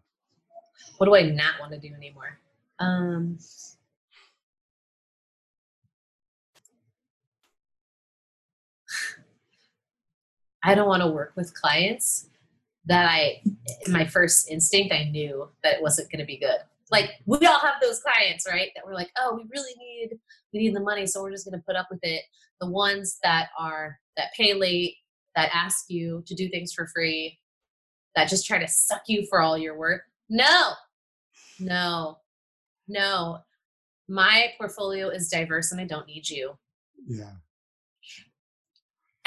What 0.98 1.08
do 1.08 1.16
I 1.16 1.24
not 1.24 1.60
want 1.60 1.72
to 1.72 1.80
do 1.80 1.94
anymore? 1.94 2.40
Um, 2.80 3.38
I 10.64 10.76
don't 10.76 10.88
want 10.88 11.04
to 11.04 11.08
work 11.08 11.34
with 11.36 11.54
clients 11.54 12.30
that 12.86 13.10
I, 13.10 13.42
my 13.88 14.06
first 14.06 14.50
instinct, 14.50 14.94
I 14.94 15.06
knew 15.06 15.50
that 15.64 15.76
it 15.76 15.82
wasn't 15.82 16.12
going 16.12 16.20
to 16.20 16.26
be 16.26 16.38
good. 16.38 16.58
Like 16.90 17.12
we 17.26 17.46
all 17.46 17.60
have 17.60 17.76
those 17.82 18.00
clients, 18.00 18.48
right? 18.48 18.70
That 18.76 18.86
we're 18.86 18.94
like, 18.94 19.12
oh, 19.18 19.36
we 19.36 19.46
really 19.54 19.74
need, 19.78 20.18
we 20.54 20.60
need 20.60 20.76
the 20.76 20.80
money, 20.80 21.06
so 21.06 21.22
we're 21.22 21.32
just 21.32 21.46
going 21.46 21.60
to 21.60 21.66
put 21.66 21.76
up 21.76 21.88
with 21.92 22.00
it. 22.04 22.24
The 22.62 22.70
ones 22.70 23.20
that 23.24 23.50
are 23.60 24.00
that 24.16 24.34
pay 24.36 24.54
late, 24.54 24.96
that 25.36 25.52
ask 25.54 25.86
you 25.90 26.24
to 26.26 26.34
do 26.34 26.50
things 26.50 26.74
for 26.74 26.88
free, 26.88 27.38
that 28.16 28.30
just 28.30 28.48
try 28.48 28.58
to 28.58 28.68
suck 28.68 29.04
you 29.08 29.28
for 29.30 29.42
all 29.42 29.58
your 29.58 29.78
work. 29.78 30.04
No, 30.30 30.72
no, 31.60 32.18
no. 32.88 33.40
My 34.10 34.54
portfolio 34.58 35.10
is 35.10 35.30
diverse 35.30 35.72
and 35.72 35.82
I 35.82 35.86
don't 35.86 36.08
need 36.08 36.30
you. 36.30 36.58
Yeah. 37.06 37.34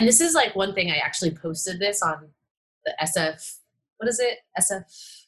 And 0.00 0.08
this 0.08 0.22
is 0.22 0.34
like 0.34 0.56
one 0.56 0.74
thing 0.74 0.90
I 0.90 0.96
actually 0.96 1.32
posted 1.32 1.78
this 1.78 2.00
on 2.00 2.30
the 2.86 2.94
SF, 3.02 3.58
what 3.98 4.08
is 4.08 4.18
it? 4.18 4.38
SF 4.58 4.82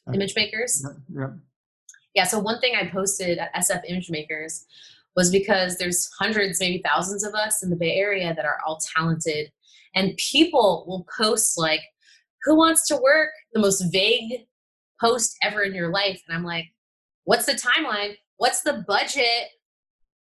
uh, 0.07 0.13
Image 0.13 0.33
Makers? 0.35 0.83
Yeah. 0.83 1.21
Yeah, 1.21 1.33
yeah, 2.15 2.23
so 2.23 2.39
one 2.39 2.59
thing 2.59 2.73
I 2.75 2.87
posted 2.87 3.37
at 3.37 3.53
SF 3.53 3.83
Image 3.87 4.09
Makers 4.09 4.65
was 5.15 5.31
because 5.31 5.77
there's 5.77 6.09
hundreds, 6.19 6.59
maybe 6.59 6.81
thousands 6.83 7.23
of 7.23 7.35
us 7.35 7.61
in 7.61 7.69
the 7.69 7.75
Bay 7.75 7.93
Area 7.93 8.33
that 8.33 8.45
are 8.45 8.57
all 8.65 8.79
talented. 8.95 9.51
And 9.93 10.17
people 10.17 10.85
will 10.87 11.05
post 11.15 11.55
like, 11.55 11.81
who 12.43 12.55
wants 12.55 12.87
to 12.87 12.97
work 12.97 13.29
the 13.53 13.59
most 13.59 13.91
vague 13.91 14.47
post 14.99 15.37
ever 15.43 15.61
in 15.61 15.75
your 15.75 15.89
life? 15.89 16.19
And 16.27 16.35
I'm 16.35 16.43
like, 16.43 16.65
what's 17.25 17.45
the 17.45 17.53
timeline? 17.53 18.15
What's 18.37 18.63
the 18.63 18.83
budget, 18.87 19.49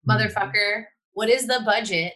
mm-hmm. 0.08 0.10
motherfucker? 0.10 0.86
What 1.12 1.28
is 1.28 1.46
the 1.46 1.62
budget? 1.64 2.14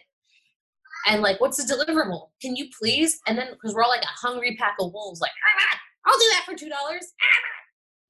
And 1.09 1.23
like, 1.23 1.41
what's 1.41 1.57
the 1.57 1.73
deliverable? 1.73 2.29
Can 2.39 2.55
you 2.55 2.67
please? 2.79 3.19
And 3.27 3.37
then, 3.37 3.47
because 3.51 3.73
we're 3.73 3.81
all 3.81 3.89
like 3.89 4.03
a 4.03 4.27
hungry 4.27 4.55
pack 4.57 4.75
of 4.79 4.93
wolves, 4.93 5.19
like, 5.19 5.31
ah, 5.59 5.79
I'll 6.05 6.19
do 6.19 6.25
that 6.33 6.43
for 6.45 6.53
$2. 6.53 6.69
Ah. 6.71 6.99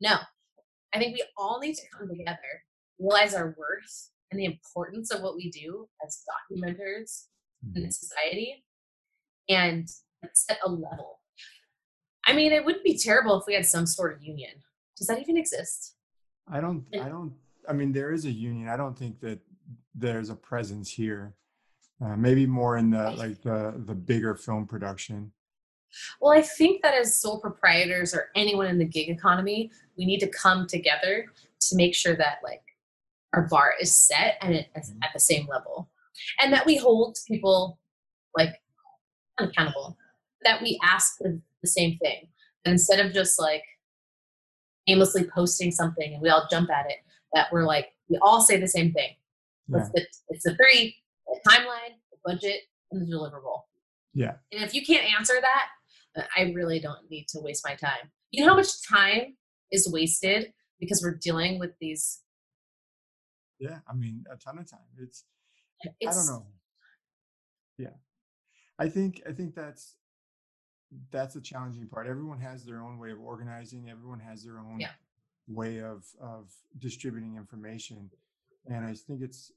No, 0.02 0.18
I 0.94 1.00
think 1.00 1.16
we 1.16 1.24
all 1.38 1.60
need 1.60 1.76
to 1.76 1.82
come 1.98 2.10
together, 2.10 2.38
realize 3.00 3.34
our 3.34 3.56
worth 3.58 4.10
and 4.32 4.40
the 4.40 4.46
importance 4.46 5.12
of 5.12 5.22
what 5.22 5.36
we 5.36 5.50
do 5.50 5.88
as 6.06 6.24
documenters 6.52 7.26
in 7.76 7.82
mm-hmm. 7.82 7.90
society, 7.90 8.64
and 9.48 9.88
set 10.34 10.60
a 10.66 10.70
level. 10.70 11.20
I 12.26 12.34
mean, 12.34 12.52
it 12.52 12.64
wouldn't 12.64 12.84
be 12.84 12.98
terrible 12.98 13.40
if 13.40 13.48
we 13.48 13.56
had 13.56 13.66
some 13.66 13.88
sort 13.88 14.16
of 14.16 14.24
union. 14.24 14.52
Does 14.98 15.08
that 15.08 15.20
even 15.20 15.38
exist? 15.38 15.96
I 16.52 16.62
don't. 16.62 16.86
I 16.94 17.10
don't. 17.10 17.34
I 17.68 17.74
mean, 17.74 17.92
there 17.92 18.12
is 18.12 18.26
a 18.26 18.32
union. 18.32 18.68
I 18.68 18.78
don't 18.78 18.98
think 18.98 19.20
that 19.22 19.40
there's 19.96 20.30
a 20.30 20.36
presence 20.36 20.90
here. 20.90 21.34
Uh, 22.04 22.16
maybe 22.16 22.46
more 22.46 22.78
in 22.78 22.90
the 22.90 23.12
like 23.12 23.42
the 23.42 23.74
the 23.86 23.94
bigger 23.94 24.36
film 24.36 24.66
production. 24.66 25.32
Well, 26.22 26.38
I 26.38 26.42
think 26.42 26.82
that 26.82 26.94
as 26.94 27.20
sole 27.20 27.40
proprietors 27.40 28.14
or 28.14 28.30
anyone 28.36 28.68
in 28.68 28.78
the 28.78 28.86
gig 28.86 29.10
economy, 29.10 29.72
we 29.98 30.06
need 30.06 30.20
to 30.20 30.28
come 30.28 30.68
together 30.68 31.26
to 31.60 31.76
make 31.76 31.96
sure 31.96 32.16
that 32.16 32.38
like 32.44 32.62
our 33.34 33.48
bar 33.48 33.74
is 33.82 33.94
set 33.94 34.38
and 34.42 34.54
it 34.54 34.68
is 34.76 34.92
mm-hmm. 34.92 35.04
at 35.04 35.10
the 35.14 35.20
same 35.20 35.46
level, 35.48 35.90
and 36.42 36.54
that 36.54 36.66
we 36.66 36.78
hold 36.78 37.18
people 37.28 37.80
like 38.38 38.62
accountable. 39.40 39.98
That 40.44 40.62
we 40.62 40.80
ask 40.84 41.18
the, 41.20 41.42
the 41.62 41.68
same 41.68 41.98
thing, 41.98 42.30
and 42.64 42.72
instead 42.72 43.06
of 43.06 43.14
just 43.14 43.40
like 43.40 43.64
aimlessly 44.88 45.26
posting 45.26 45.72
something 45.72 46.14
and 46.14 46.22
we 46.22 46.30
all 46.30 46.48
jump 46.50 46.70
at 46.72 46.86
it, 46.90 46.98
that 47.34 47.52
we're 47.52 47.66
like 47.66 47.90
we 48.10 48.18
all 48.22 48.40
say 48.40 48.58
the 48.58 48.68
same 48.68 48.94
thing. 48.94 49.16
Yeah. 49.68 49.80
It's, 49.80 49.90
the, 49.90 50.08
it's 50.30 50.44
the 50.44 50.56
three: 50.56 50.96
the 51.30 51.50
timeline, 51.50 51.96
the 52.12 52.18
budget, 52.26 52.62
and 52.92 53.02
the 53.02 53.16
deliverable. 53.16 53.62
Yeah. 54.14 54.34
And 54.52 54.64
if 54.64 54.74
you 54.74 54.86
can't 54.86 55.06
answer 55.18 55.36
that, 55.40 55.68
uh, 56.18 56.26
I 56.36 56.52
really 56.54 56.80
don't 56.80 57.10
need 57.10 57.28
to 57.30 57.40
waste 57.40 57.64
my 57.66 57.76
time. 57.76 58.12
You 58.32 58.44
know 58.44 58.52
how 58.52 58.58
much 58.58 58.88
time 58.88 59.36
is 59.72 59.90
wasted 59.92 60.54
because 60.80 61.02
we're 61.04 61.18
dealing 61.22 61.60
with 61.60 61.72
these. 61.80 62.22
Yeah, 63.60 63.80
I 63.88 63.94
mean, 63.94 64.24
a 64.32 64.38
ton 64.38 64.58
of 64.60 64.70
time. 64.70 64.80
It's, 65.02 65.26
it's 66.00 66.18
I 66.18 66.20
don't 66.20 66.28
know. 66.28 66.46
Yeah, 67.78 67.96
I 68.78 68.90
think 68.90 69.22
I 69.28 69.32
think 69.32 69.56
that's 69.56 69.96
that's 71.12 71.36
the 71.36 71.42
challenging 71.42 71.88
part. 71.88 72.08
Everyone 72.08 72.40
has 72.40 72.66
their 72.66 72.82
own 72.82 72.98
way 72.98 73.12
of 73.12 73.20
organizing. 73.20 73.90
Everyone 73.90 74.20
has 74.20 74.44
their 74.44 74.60
own 74.60 74.80
yeah. 74.80 74.92
way 75.48 75.82
of 75.82 76.06
of 76.22 76.52
distributing 76.78 77.36
information, 77.36 78.10
and 78.68 78.86
I 78.86 78.94
think 78.94 79.22
it's 79.22 79.52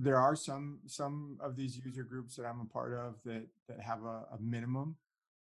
there 0.00 0.16
are 0.16 0.36
some 0.36 0.78
some 0.86 1.36
of 1.40 1.56
these 1.56 1.76
user 1.84 2.04
groups 2.04 2.36
that 2.36 2.46
I'm 2.46 2.60
a 2.60 2.72
part 2.72 2.94
of 2.94 3.16
that 3.24 3.46
that 3.68 3.80
have 3.80 4.04
a, 4.04 4.26
a 4.32 4.38
minimum 4.40 4.96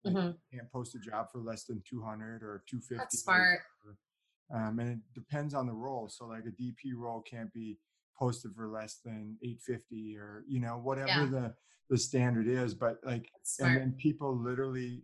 Mm-hmm. 0.05 0.31
can't 0.53 0.71
post 0.71 0.95
a 0.95 0.99
job 0.99 1.31
for 1.31 1.39
less 1.39 1.63
than 1.63 1.81
200 1.89 2.43
or 2.43 2.63
250. 2.69 2.95
That's 2.97 3.19
smart. 3.19 3.59
Um, 4.53 4.79
and 4.79 4.89
it 4.91 4.99
depends 5.15 5.53
on 5.53 5.65
the 5.65 5.73
role. 5.73 6.09
So 6.09 6.25
like 6.25 6.43
a 6.45 6.61
DP 6.61 6.93
role 6.95 7.21
can't 7.21 7.53
be 7.53 7.77
posted 8.19 8.53
for 8.53 8.67
less 8.67 8.99
than 9.03 9.37
850 9.41 10.17
or 10.17 10.43
you 10.47 10.59
know 10.59 10.73
whatever 10.73 11.07
yeah. 11.07 11.27
the 11.31 11.53
the 11.89 11.97
standard 11.97 12.47
is. 12.47 12.73
But 12.73 12.97
like, 13.05 13.29
and 13.59 13.77
then 13.77 13.95
people 13.97 14.35
literally 14.35 15.03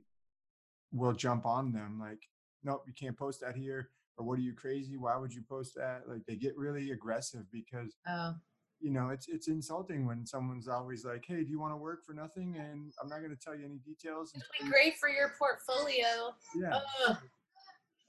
will 0.91 1.13
jump 1.13 1.45
on 1.45 1.71
them 1.71 1.97
like, 1.99 2.19
nope, 2.63 2.83
you 2.85 2.93
can't 2.93 3.17
post 3.17 3.39
that 3.41 3.55
here. 3.55 3.91
Or 4.17 4.25
what 4.25 4.37
are 4.37 4.41
you 4.41 4.53
crazy? 4.53 4.97
Why 4.97 5.15
would 5.15 5.33
you 5.33 5.43
post 5.47 5.75
that? 5.75 6.01
Like 6.07 6.25
they 6.27 6.35
get 6.35 6.57
really 6.57 6.91
aggressive 6.91 7.45
because 7.53 7.95
oh 8.05 8.33
you 8.79 8.91
know, 8.91 9.09
it's 9.09 9.27
it's 9.27 9.47
insulting 9.47 10.05
when 10.05 10.25
someone's 10.25 10.67
always 10.67 11.05
like, 11.05 11.25
"Hey, 11.27 11.43
do 11.43 11.49
you 11.49 11.59
want 11.59 11.73
to 11.73 11.77
work 11.77 12.05
for 12.05 12.13
nothing?" 12.13 12.55
And 12.57 12.91
I'm 13.01 13.09
not 13.09 13.19
going 13.19 13.31
to 13.31 13.37
tell 13.41 13.55
you 13.55 13.65
any 13.65 13.79
details. 13.79 14.31
It'd 14.35 14.47
be 14.61 14.69
great 14.69 14.97
for 14.97 15.09
your 15.09 15.33
portfolio. 15.37 16.33
Yeah. 16.55 16.79
Ugh. 17.07 17.17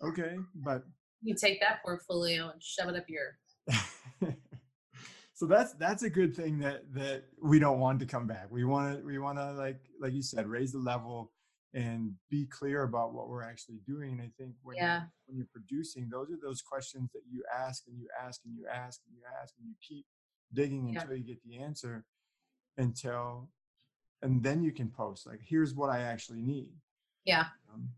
Okay, 0.02 0.37
but 0.54 0.85
you 1.22 1.35
take 1.35 1.61
that 1.61 1.83
portfolio 1.83 2.50
and 2.50 2.62
shove 2.62 2.88
it 2.88 2.96
up 2.96 3.04
your. 3.09 3.38
so 5.35 5.46
that's 5.46 5.74
that's 5.74 6.02
a 6.04 6.11
good 6.11 6.35
thing 6.35 6.59
that 6.61 6.83
that 6.94 7.24
we 7.42 7.59
don't 7.59 7.80
want 7.80 8.00
to 8.00 8.06
come 8.06 8.26
back. 8.26 8.46
We 8.50 8.64
want 8.64 8.98
to 8.98 9.04
we 9.04 9.18
want 9.18 9.38
to 9.38 9.52
like 9.52 9.80
like 10.00 10.12
you 10.12 10.22
said, 10.22 10.46
raise 10.46 10.72
the 10.72 10.78
level 10.78 11.33
and 11.74 12.12
be 12.30 12.46
clear 12.46 12.83
about 12.83 13.14
what 13.14 13.28
we're 13.28 13.44
actually 13.44 13.80
doing. 13.87 14.12
And 14.12 14.22
I 14.22 14.30
think 14.37 14.54
when 14.62 14.76
yeah. 14.76 14.94
you're, 14.94 15.11
when 15.26 15.37
you're 15.37 15.46
producing, 15.52 16.09
those 16.11 16.28
are 16.30 16.38
those 16.42 16.62
questions 16.62 17.11
that 17.12 17.22
you 17.30 17.42
ask 17.56 17.85
and 17.87 17.96
you 17.96 18.09
ask 18.26 18.40
and 18.44 18.56
you 18.56 18.66
ask 18.66 19.00
and 19.06 19.16
you 19.16 19.22
ask 19.40 19.54
and 19.59 19.68
you 19.68 19.74
keep 19.87 20.04
digging 20.52 20.88
yeah. 20.88 21.00
until 21.00 21.16
you 21.16 21.24
get 21.24 21.42
the 21.44 21.58
answer 21.58 22.04
until 22.78 23.48
and 24.22 24.42
then 24.42 24.62
you 24.62 24.72
can 24.72 24.88
post 24.88 25.26
like 25.26 25.40
here's 25.44 25.74
what 25.74 25.90
i 25.90 26.00
actually 26.00 26.42
need. 26.42 26.72
Yeah. 27.24 27.44
Um, 27.72 27.88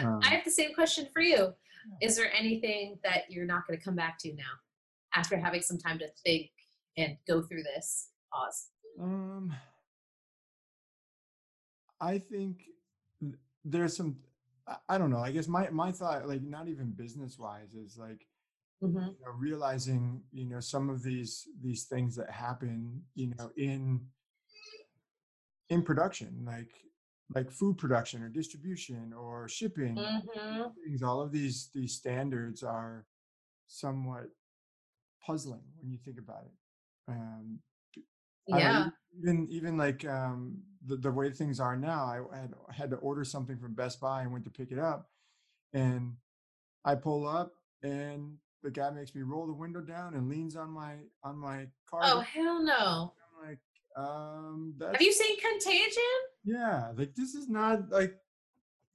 um, 0.00 0.20
i 0.22 0.28
have 0.28 0.44
the 0.44 0.50
same 0.50 0.74
question 0.74 1.06
for 1.12 1.20
you. 1.20 1.52
is 2.00 2.16
there 2.16 2.32
anything 2.36 2.98
that 3.04 3.24
you're 3.28 3.46
not 3.46 3.66
going 3.66 3.78
to 3.78 3.84
come 3.84 3.96
back 3.96 4.18
to 4.18 4.32
now 4.34 4.54
after 5.14 5.36
having 5.36 5.62
some 5.62 5.78
time 5.78 5.98
to 5.98 6.06
think 6.24 6.50
and 6.96 7.16
go 7.26 7.42
through 7.42 7.62
this? 7.62 8.08
Pause. 8.32 8.68
Um 9.00 9.54
i 12.02 12.18
think 12.18 12.64
there's 13.64 13.96
some 13.96 14.16
i 14.88 14.98
don't 14.98 15.10
know 15.10 15.20
i 15.20 15.30
guess 15.30 15.48
my 15.48 15.70
my 15.70 15.92
thought 15.92 16.28
like 16.28 16.42
not 16.42 16.68
even 16.68 16.90
business 16.90 17.38
wise 17.38 17.74
is 17.74 17.96
like 17.96 18.26
mm-hmm. 18.82 18.98
you 18.98 19.16
know, 19.24 19.32
realizing 19.36 20.22
you 20.32 20.48
know 20.48 20.60
some 20.60 20.90
of 20.90 21.02
these 21.02 21.48
these 21.62 21.84
things 21.84 22.16
that 22.16 22.30
happen 22.30 23.02
you 23.14 23.32
know 23.38 23.50
in 23.56 24.00
in 25.68 25.82
production 25.82 26.42
like 26.46 26.70
like 27.34 27.50
food 27.50 27.78
production 27.78 28.22
or 28.22 28.28
distribution 28.28 29.12
or 29.12 29.48
shipping 29.48 29.96
mm-hmm. 29.96 30.62
things 30.84 31.02
all 31.02 31.20
of 31.20 31.32
these 31.32 31.70
these 31.74 31.94
standards 31.94 32.62
are 32.62 33.06
somewhat 33.66 34.24
puzzling 35.24 35.62
when 35.80 35.90
you 35.90 35.98
think 36.04 36.18
about 36.18 36.44
it 36.44 36.52
um 37.08 37.58
yeah 38.48 38.88
even 39.18 39.46
even 39.50 39.76
like 39.76 40.04
um 40.04 40.58
the, 40.86 40.96
the 40.96 41.10
way 41.10 41.30
things 41.30 41.60
are 41.60 41.76
now 41.76 42.04
i 42.04 42.36
had 42.36 42.52
had 42.70 42.90
to 42.90 42.96
order 42.96 43.24
something 43.24 43.56
from 43.56 43.72
best 43.72 44.00
buy 44.00 44.22
and 44.22 44.32
went 44.32 44.44
to 44.44 44.50
pick 44.50 44.72
it 44.72 44.78
up 44.78 45.08
and 45.72 46.14
I 46.84 46.94
pull 46.94 47.26
up 47.26 47.52
and 47.82 48.36
the 48.62 48.70
guy 48.70 48.90
makes 48.90 49.14
me 49.14 49.22
roll 49.22 49.46
the 49.46 49.52
window 49.52 49.80
down 49.80 50.14
and 50.14 50.28
leans 50.28 50.56
on 50.56 50.70
my 50.70 50.94
on 51.22 51.36
my 51.36 51.66
car. 51.86 52.00
Oh 52.04 52.20
hell 52.20 52.62
no! 52.62 53.12
I'm 53.42 53.48
like, 53.48 53.58
um, 53.96 54.74
have 54.80 55.02
you 55.02 55.12
seen 55.12 55.36
Contagion? 55.40 56.02
Yeah, 56.44 56.92
like 56.96 57.14
this 57.14 57.34
is 57.34 57.48
not 57.48 57.90
like, 57.90 58.14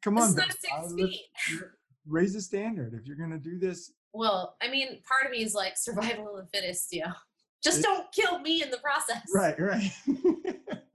come 0.02 0.16
this 0.16 0.24
on, 0.24 0.30
is 0.30 0.36
not 0.36 0.52
six 0.52 0.94
feet. 0.94 1.62
raise 2.06 2.34
the 2.34 2.42
standard 2.42 2.94
if 2.94 3.06
you're 3.06 3.18
gonna 3.18 3.38
do 3.38 3.60
this. 3.60 3.92
Well, 4.14 4.56
I 4.62 4.70
mean, 4.70 5.02
part 5.08 5.26
of 5.26 5.32
me 5.32 5.44
is 5.44 5.54
like 5.54 5.78
survival 5.78 6.38
of 6.38 6.46
the 6.46 6.58
fittest, 6.58 6.94
you 6.94 7.02
know. 7.02 7.14
Just 7.64 7.80
it, 7.80 7.84
don't 7.84 8.12
kill 8.12 8.40
me 8.40 8.62
in 8.62 8.72
the 8.72 8.78
process. 8.78 9.24
Right, 9.34 9.60
right. 9.60 9.92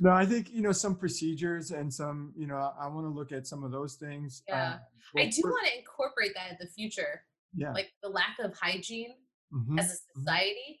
no, 0.00 0.10
I 0.10 0.24
think 0.24 0.50
you 0.50 0.62
know 0.62 0.72
some 0.72 0.94
procedures 0.94 1.72
and 1.72 1.92
some, 1.92 2.32
you 2.36 2.46
know, 2.46 2.56
I, 2.56 2.84
I 2.84 2.86
want 2.88 3.04
to 3.06 3.10
look 3.10 3.32
at 3.32 3.46
some 3.46 3.64
of 3.64 3.70
those 3.70 3.94
things. 3.94 4.42
Yeah, 4.48 4.78
well, 5.12 5.24
I 5.24 5.28
do 5.28 5.42
want 5.44 5.66
to 5.66 5.78
incorporate 5.78 6.32
that 6.34 6.52
in 6.52 6.56
the 6.60 6.66
future 6.66 7.22
yeah. 7.54 7.72
like 7.72 7.92
the 8.02 8.08
lack 8.08 8.36
of 8.42 8.54
hygiene 8.58 9.14
mm-hmm. 9.52 9.78
as 9.78 9.86
a 9.86 9.88
mm-hmm. 9.88 10.20
society 10.20 10.80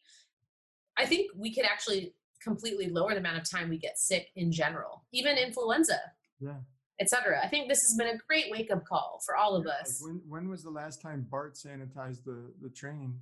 i 0.98 1.06
think 1.06 1.30
we 1.36 1.54
could 1.54 1.64
actually 1.64 2.14
completely 2.42 2.88
lower 2.88 3.12
the 3.12 3.18
amount 3.18 3.36
of 3.36 3.48
time 3.48 3.68
we 3.68 3.78
get 3.78 3.98
sick 3.98 4.28
in 4.36 4.50
general 4.50 5.04
even 5.12 5.36
influenza 5.36 5.98
yeah. 6.40 6.54
etc 7.00 7.40
i 7.42 7.48
think 7.48 7.68
this 7.68 7.82
has 7.82 7.96
been 7.96 8.08
a 8.08 8.18
great 8.28 8.46
wake-up 8.50 8.84
call 8.86 9.20
for 9.24 9.36
all 9.36 9.54
of 9.54 9.66
us 9.66 10.00
like 10.00 10.12
when, 10.12 10.22
when 10.28 10.48
was 10.48 10.62
the 10.62 10.70
last 10.70 11.02
time 11.02 11.26
bart 11.30 11.54
sanitized 11.54 12.24
the 12.24 12.52
the 12.62 12.70
train 12.70 13.18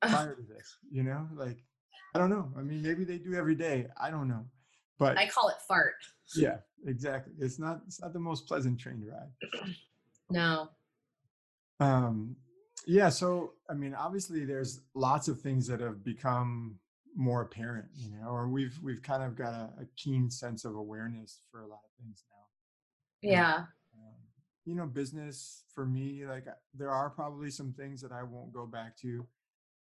prior 0.00 0.34
to 0.34 0.42
this 0.42 0.76
you 0.90 1.02
know? 1.02 1.26
Like 1.34 1.64
i 2.14 2.18
don't 2.18 2.30
know 2.30 2.50
i 2.56 2.62
mean 2.62 2.82
maybe 2.82 3.04
they 3.04 3.18
do 3.18 3.34
every 3.34 3.54
day 3.54 3.86
i 4.00 4.10
don't 4.10 4.28
know 4.28 4.44
but 4.98 5.18
i 5.18 5.26
call 5.26 5.48
it 5.48 5.56
fart. 5.66 5.94
Yeah 6.36 6.58
exactly 6.86 7.32
it's 7.38 7.58
not 7.58 7.80
it's 7.86 8.00
not 8.00 8.12
the 8.12 8.18
most 8.18 8.46
pleasant 8.46 8.78
train 8.78 9.04
ride. 9.10 9.64
No. 10.30 10.68
Um 11.80 12.36
yeah 12.86 13.08
so 13.08 13.52
i 13.70 13.74
mean 13.74 13.94
obviously 13.94 14.44
there's 14.44 14.80
lots 14.94 15.28
of 15.28 15.40
things 15.40 15.66
that 15.66 15.80
have 15.80 16.04
become 16.04 16.78
more 17.16 17.42
apparent 17.42 17.86
you 17.94 18.10
know 18.10 18.28
or 18.28 18.48
we've 18.48 18.78
we've 18.82 19.02
kind 19.02 19.22
of 19.22 19.36
got 19.36 19.52
a, 19.52 19.70
a 19.80 19.86
keen 19.96 20.30
sense 20.30 20.64
of 20.64 20.74
awareness 20.74 21.40
for 21.50 21.60
a 21.60 21.66
lot 21.66 21.80
of 21.84 22.04
things 22.04 22.24
now. 22.28 23.30
Yeah. 23.30 23.54
um, 23.54 24.14
you 24.64 24.74
know 24.74 24.86
business 24.86 25.64
for 25.72 25.86
me 25.86 26.26
like 26.26 26.46
there 26.76 26.90
are 26.90 27.10
probably 27.10 27.50
some 27.50 27.72
things 27.72 28.00
that 28.00 28.12
i 28.12 28.22
won't 28.22 28.52
go 28.52 28.66
back 28.66 28.96
to. 28.98 29.26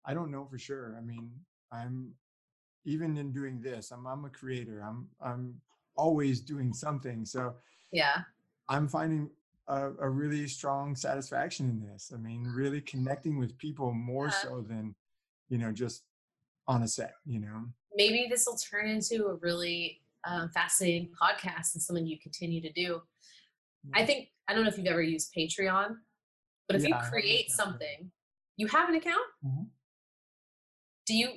I 0.06 0.14
don't 0.14 0.32
know 0.32 0.46
for 0.46 0.58
sure. 0.58 0.96
I 0.98 1.02
mean 1.02 1.32
i'm 1.72 2.12
even 2.86 3.18
in 3.18 3.32
doing 3.32 3.62
this 3.62 3.92
i'm 3.92 4.06
i'm 4.06 4.26
a 4.26 4.30
creator. 4.30 4.84
I'm 4.86 5.08
i'm 5.20 5.56
always 5.96 6.40
doing 6.42 6.74
something. 6.74 7.26
So 7.26 7.56
yeah. 7.92 8.22
I'm 8.70 8.88
finding 8.88 9.30
a, 9.68 9.92
a, 10.02 10.10
really 10.10 10.48
strong 10.48 10.96
satisfaction 10.96 11.70
in 11.70 11.80
this. 11.80 12.12
I 12.14 12.18
mean, 12.18 12.44
really 12.44 12.82
connecting 12.82 13.38
with 13.38 13.58
people 13.58 13.94
more 13.94 14.26
yeah. 14.26 14.32
so 14.32 14.66
than, 14.68 14.96
you 15.50 15.58
know, 15.58 15.72
just 15.72 16.04
on 16.68 16.84
a 16.84 16.88
set, 16.88 17.14
you 17.26 17.40
know. 17.40 17.66
Maybe 17.96 18.28
this 18.30 18.46
will 18.46 18.58
turn 18.58 18.88
into 18.90 19.28
a 19.28 19.36
really 19.36 20.02
um, 20.26 20.50
fascinating 20.50 21.10
podcast 21.22 21.76
and 21.76 21.82
something 21.82 22.06
you 22.06 22.20
continue 22.20 22.62
to 22.62 22.72
do. 22.72 23.02
Yeah. 23.84 24.02
I 24.02 24.06
think, 24.06 24.30
I 24.48 24.54
don't 24.54 24.64
know 24.64 24.70
if 24.70 24.78
you've 24.78 24.88
ever 24.88 25.02
used 25.02 25.34
Patreon, 25.38 25.96
but 26.68 26.78
if 26.78 26.88
yeah, 26.88 27.04
you 27.04 27.10
create 27.10 27.52
something, 27.52 28.12
you 28.58 28.68
have 28.68 28.90
an 28.90 28.96
account? 28.96 29.28
Mm-hmm. 29.46 29.64
Do 31.06 31.14
you, 31.16 31.30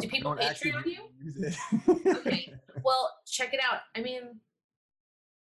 do 0.00 0.08
people 0.08 0.34
Patreon 0.34 0.84
you? 0.86 1.52
okay. 2.16 2.52
Well, 2.84 3.10
check 3.26 3.52
it 3.54 3.60
out. 3.60 3.80
I 3.96 4.00
mean, 4.00 4.40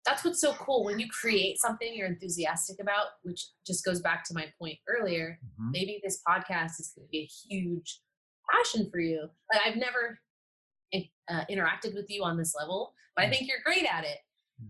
that's 0.07 0.25
what's 0.25 0.41
so 0.41 0.53
cool 0.55 0.85
when 0.85 0.99
you 0.99 1.07
create 1.09 1.59
something 1.59 1.93
you're 1.95 2.07
enthusiastic 2.07 2.77
about 2.81 3.07
which 3.23 3.49
just 3.67 3.85
goes 3.85 4.01
back 4.01 4.25
to 4.25 4.35
my 4.35 4.47
point 4.59 4.79
earlier 4.89 5.39
mm-hmm. 5.45 5.71
maybe 5.73 6.01
this 6.03 6.23
podcast 6.27 6.81
is 6.81 6.93
going 6.97 7.07
to 7.07 7.11
be 7.11 7.19
a 7.19 7.55
huge 7.55 8.01
passion 8.51 8.89
for 8.91 9.01
you 9.01 9.29
like 9.53 9.61
i've 9.67 9.77
never 9.77 10.19
uh, 11.29 11.45
interacted 11.51 11.95
with 11.95 12.09
you 12.09 12.23
on 12.23 12.37
this 12.37 12.55
level 12.59 12.95
but 13.17 13.25
i 13.25 13.29
mm. 13.29 13.31
think 13.33 13.49
you're 13.49 13.59
great 13.65 13.85
at 13.85 14.05
it 14.05 14.19
mm. 14.63 14.69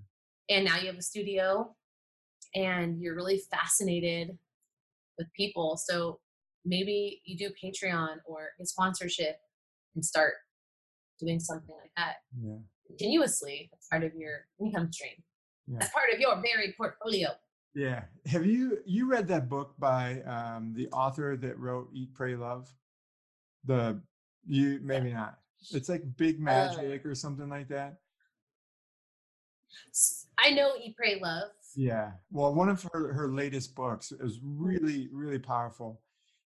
and 0.48 0.64
now 0.64 0.78
you 0.78 0.86
have 0.86 0.96
a 0.96 1.02
studio 1.02 1.74
and 2.54 3.00
you're 3.00 3.14
really 3.14 3.40
fascinated 3.50 4.38
with 5.18 5.26
people 5.36 5.76
so 5.76 6.18
maybe 6.64 7.20
you 7.26 7.36
do 7.36 7.50
patreon 7.62 8.16
or 8.24 8.48
a 8.60 8.64
sponsorship 8.64 9.36
and 9.94 10.04
start 10.04 10.32
doing 11.20 11.38
something 11.38 11.76
like 11.82 11.92
that 11.96 12.16
yeah. 12.42 12.56
Continuously 12.86 13.70
as 13.72 13.86
part 13.90 14.04
of 14.04 14.14
your 14.14 14.46
income 14.60 14.92
stream 14.92 15.22
yeah. 15.66 15.78
as 15.80 15.88
part 15.90 16.12
of 16.12 16.20
your 16.20 16.34
varied 16.36 16.76
portfolio. 16.76 17.28
Yeah. 17.74 18.04
Have 18.26 18.46
you 18.46 18.78
you 18.86 19.08
read 19.08 19.28
that 19.28 19.48
book 19.48 19.74
by 19.78 20.22
um, 20.22 20.72
the 20.74 20.88
author 20.88 21.36
that 21.36 21.58
wrote 21.58 21.90
Eat, 21.92 22.14
Pray, 22.14 22.34
Love? 22.34 22.72
The 23.64 24.00
you 24.46 24.80
maybe 24.82 25.12
not. 25.12 25.38
It's 25.72 25.88
like 25.88 26.02
Big 26.16 26.36
uh 26.36 26.44
Magic 26.44 27.04
uh, 27.04 27.08
or 27.08 27.14
something 27.14 27.48
like 27.48 27.68
that. 27.68 27.98
I 30.38 30.50
know 30.50 30.72
Eat, 30.82 30.96
Pray, 30.96 31.18
Love. 31.20 31.50
Yeah. 31.74 32.12
Well, 32.30 32.54
one 32.54 32.70
of 32.70 32.82
her 32.92 33.12
her 33.12 33.28
latest 33.28 33.74
books 33.74 34.10
is 34.12 34.40
really 34.42 35.08
really 35.12 35.38
powerful. 35.38 36.00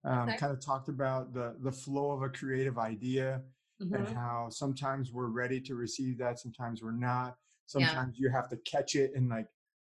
Um, 0.03 0.27
okay. 0.27 0.37
Kind 0.37 0.51
of 0.51 0.59
talked 0.59 0.89
about 0.89 1.33
the 1.33 1.55
the 1.61 1.71
flow 1.71 2.11
of 2.11 2.21
a 2.21 2.29
creative 2.29 2.77
idea 2.77 3.41
mm-hmm. 3.81 3.95
and 3.95 4.07
how 4.07 4.47
sometimes 4.49 5.11
we're 5.11 5.27
ready 5.27 5.59
to 5.61 5.75
receive 5.75 6.17
that, 6.17 6.39
sometimes 6.39 6.81
we're 6.81 6.91
not 6.91 7.35
Sometimes 7.65 8.17
yeah. 8.17 8.27
you 8.27 8.31
have 8.31 8.49
to 8.49 8.57
catch 8.57 8.95
it 8.95 9.13
and 9.15 9.29
like 9.29 9.47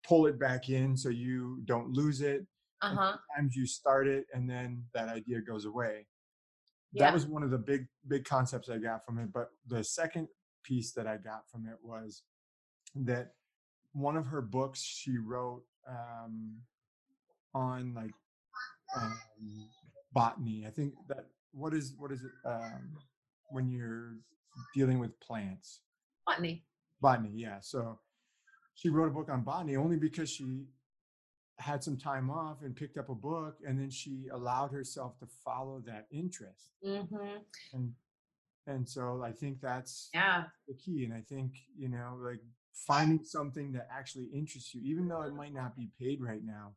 pull 0.07 0.25
it 0.25 0.39
back 0.39 0.69
in 0.69 0.97
so 0.97 1.09
you 1.09 1.61
don't 1.65 1.91
lose 1.91 2.21
it. 2.21 2.45
Uh-huh. 2.81 3.17
Sometimes 3.35 3.55
you 3.55 3.65
start 3.65 4.07
it 4.07 4.25
and 4.33 4.49
then 4.49 4.83
that 4.93 5.09
idea 5.09 5.39
goes 5.41 5.65
away. 5.65 6.07
Yeah. 6.93 7.05
That 7.05 7.13
was 7.13 7.25
one 7.25 7.43
of 7.43 7.51
the 7.51 7.57
big 7.57 7.87
big 8.07 8.25
concepts 8.25 8.69
I 8.69 8.77
got 8.77 9.05
from 9.05 9.17
it. 9.19 9.31
But 9.31 9.49
the 9.67 9.83
second 9.83 10.27
piece 10.63 10.91
that 10.93 11.07
I 11.07 11.17
got 11.17 11.49
from 11.49 11.65
it 11.65 11.77
was 11.81 12.23
that 12.95 13.33
one 13.93 14.17
of 14.17 14.25
her 14.27 14.41
books 14.41 14.81
she 14.83 15.17
wrote 15.17 15.63
um, 15.87 16.57
on 17.53 17.93
like 17.93 18.11
um, 18.95 19.17
botany. 20.11 20.65
I 20.67 20.69
think 20.69 20.93
that 21.07 21.27
what 21.53 21.73
is 21.73 21.93
what 21.97 22.11
is 22.11 22.23
it 22.23 22.31
um, 22.45 22.97
when 23.51 23.69
you're 23.69 24.15
dealing 24.75 24.99
with 24.99 25.19
plants? 25.19 25.81
Botany. 26.25 26.63
Botany 27.01 27.31
yeah 27.33 27.59
so 27.61 27.99
she 28.75 28.89
wrote 28.89 29.07
a 29.07 29.11
book 29.11 29.29
on 29.29 29.41
botany 29.43 29.75
only 29.75 29.97
because 29.97 30.29
she 30.29 30.65
had 31.57 31.83
some 31.83 31.97
time 31.97 32.29
off 32.29 32.63
and 32.63 32.75
picked 32.75 32.97
up 32.97 33.09
a 33.09 33.15
book 33.15 33.57
and 33.65 33.79
then 33.79 33.89
she 33.89 34.27
allowed 34.33 34.71
herself 34.71 35.17
to 35.19 35.27
follow 35.45 35.81
that 35.85 36.07
interest. 36.11 36.71
Mm-hmm. 36.85 37.37
and 37.73 37.91
and 38.67 38.87
so 38.87 39.23
i 39.25 39.31
think 39.31 39.59
that's 39.59 40.09
yeah. 40.13 40.43
the 40.67 40.73
key 40.75 41.03
and 41.03 41.13
i 41.13 41.21
think 41.27 41.51
you 41.75 41.89
know 41.89 42.17
like 42.21 42.39
finding 42.73 43.23
something 43.23 43.71
that 43.71 43.87
actually 43.91 44.25
interests 44.33 44.73
you 44.73 44.81
even 44.83 45.07
though 45.07 45.23
it 45.23 45.33
might 45.33 45.53
not 45.53 45.75
be 45.75 45.89
paid 45.99 46.21
right 46.21 46.43
now 46.43 46.71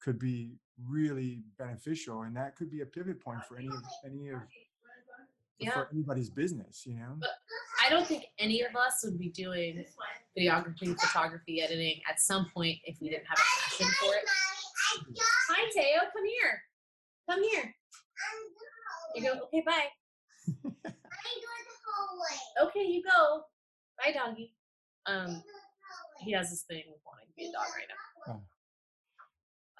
could 0.00 0.18
be 0.18 0.56
really 0.88 1.44
beneficial 1.58 2.22
and 2.22 2.36
that 2.36 2.56
could 2.56 2.70
be 2.70 2.80
a 2.80 2.86
pivot 2.86 3.20
point 3.20 3.44
for 3.44 3.56
any 3.56 3.68
of 3.68 3.82
any 4.04 4.28
of 4.28 4.40
yeah. 5.58 5.70
for 5.70 5.88
anybody's 5.92 6.30
business 6.30 6.82
you 6.86 6.94
know 6.94 7.14
but 7.18 7.30
I 7.84 7.88
don't 7.88 8.06
think 8.06 8.26
any 8.38 8.62
of 8.62 8.76
us 8.76 9.00
would 9.04 9.18
be 9.18 9.30
doing 9.30 9.84
videography, 10.38 10.98
photography, 11.00 11.60
editing 11.60 12.00
at 12.08 12.20
some 12.20 12.46
point 12.54 12.78
if 12.84 12.96
we 13.00 13.08
didn't 13.08 13.26
have 13.26 13.38
a 13.38 13.60
passion 13.60 13.86
for 14.00 14.14
it. 14.14 14.22
Hi, 15.50 15.70
Teo. 15.72 16.00
Come 16.14 16.24
here. 16.24 16.62
Come 17.28 17.42
here. 17.42 17.74
You 19.16 19.22
go. 19.22 19.32
Okay, 19.44 19.62
bye. 19.66 19.86
I'm 20.46 20.62
going 20.62 20.82
the 20.84 21.76
hallway. 21.86 22.68
Okay, 22.68 22.84
you 22.84 23.02
go. 23.02 23.42
Bye, 23.98 24.12
doggy. 24.12 24.54
Um, 25.06 25.42
he 26.20 26.32
has 26.32 26.50
this 26.50 26.62
thing 26.62 26.84
with 26.88 27.00
wanting 27.04 27.26
to 27.26 27.34
be 27.36 27.46
a 27.46 27.52
dog 27.52 27.66
right 27.76 28.42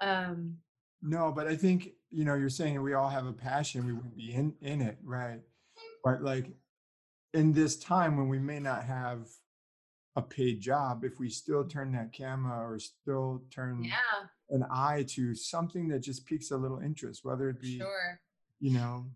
now. 0.01 0.27
Um. 0.31 0.57
No, 1.05 1.33
but 1.33 1.47
I 1.47 1.57
think 1.57 1.91
you 2.11 2.25
know 2.25 2.35
you're 2.35 2.49
saying 2.49 2.81
we 2.83 2.95
all 2.95 3.09
have 3.09 3.27
a 3.27 3.33
passion. 3.33 3.87
We 3.87 3.93
wouldn't 3.93 4.17
be 4.17 4.33
in 4.33 4.55
in 4.61 4.81
it, 4.81 4.99
right? 5.05 5.41
But 6.05 6.23
like 6.23 6.51
in 7.35 7.53
this 7.53 7.79
time 7.79 8.17
when 8.17 8.29
we 8.29 8.39
may 8.39 8.59
not 8.59 8.85
have 8.85 9.29
a 10.17 10.23
paid 10.23 10.61
job, 10.61 11.05
if 11.05 11.19
we 11.19 11.29
still 11.29 11.65
turn 11.65 11.93
that 11.93 12.13
camera 12.13 12.59
or 12.69 12.79
still 12.79 13.43
turn 13.51 13.85
yeah. 13.85 14.27
an 14.51 14.65
eye 14.71 15.05
to 15.11 15.35
something 15.35 15.89
that 15.89 16.01
just 16.01 16.27
piques 16.27 16.51
a 16.51 16.57
little 16.57 16.81
interest, 16.81 17.25
whether 17.25 17.49
it 17.49 17.61
be, 17.61 17.79
sure. 17.79 18.21
you 18.61 18.73
know, 18.73 19.07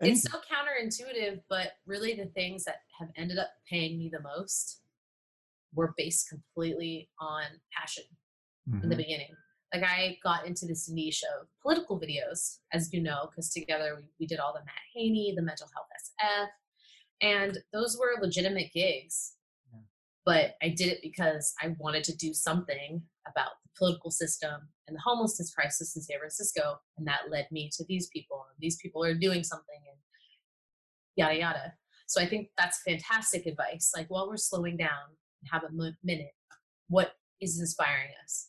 anything. 0.00 0.16
it's 0.16 0.30
so 0.30 0.38
counterintuitive, 0.38 1.40
but 1.48 1.72
really 1.86 2.14
the 2.14 2.26
things 2.26 2.64
that 2.64 2.76
have 2.98 3.10
ended 3.16 3.38
up 3.38 3.50
paying 3.68 3.98
me 3.98 4.10
the 4.10 4.22
most 4.22 4.80
were 5.74 5.94
based 5.96 6.28
completely 6.28 7.08
on 7.20 7.42
passion 7.76 8.04
mm-hmm. 8.68 8.82
in 8.82 8.88
the 8.88 8.94
mm-hmm. 8.94 9.02
beginning. 9.02 9.34
Like 9.72 9.84
I 9.84 10.18
got 10.22 10.46
into 10.46 10.66
this 10.66 10.88
niche 10.88 11.22
of 11.38 11.46
political 11.62 12.00
videos, 12.00 12.58
as 12.72 12.92
you 12.92 13.00
know, 13.02 13.28
because 13.30 13.50
together 13.50 13.96
we, 13.96 14.08
we 14.20 14.26
did 14.26 14.40
all 14.40 14.52
the 14.52 14.60
Matt 14.60 14.74
Haney, 14.94 15.32
the 15.36 15.42
mental 15.42 15.68
health 15.74 15.86
SF, 16.20 16.48
and 17.22 17.58
those 17.72 17.96
were 17.98 18.20
legitimate 18.20 18.72
gigs. 18.72 19.34
Yeah. 19.72 19.80
But 20.24 20.54
I 20.62 20.70
did 20.70 20.88
it 20.88 20.98
because 21.02 21.54
I 21.62 21.74
wanted 21.78 22.04
to 22.04 22.16
do 22.16 22.34
something 22.34 23.02
about 23.28 23.50
the 23.62 23.70
political 23.78 24.10
system 24.10 24.68
and 24.88 24.96
the 24.96 25.02
homelessness 25.04 25.52
crisis 25.54 25.94
in 25.96 26.02
San 26.02 26.18
Francisco. 26.18 26.80
And 26.98 27.06
that 27.06 27.30
led 27.30 27.46
me 27.50 27.70
to 27.76 27.84
these 27.88 28.08
people. 28.08 28.44
And 28.48 28.56
these 28.60 28.76
people 28.76 29.04
are 29.04 29.14
doing 29.14 29.44
something 29.44 29.78
and 29.88 29.98
yada, 31.16 31.38
yada. 31.38 31.74
So 32.06 32.20
I 32.20 32.26
think 32.26 32.48
that's 32.58 32.82
fantastic 32.82 33.46
advice. 33.46 33.92
Like, 33.94 34.08
while 34.08 34.28
we're 34.28 34.36
slowing 34.36 34.76
down 34.76 35.14
and 35.42 35.50
have 35.52 35.62
a 35.62 35.94
minute, 36.02 36.32
what 36.88 37.12
is 37.40 37.60
inspiring 37.60 38.10
us? 38.24 38.48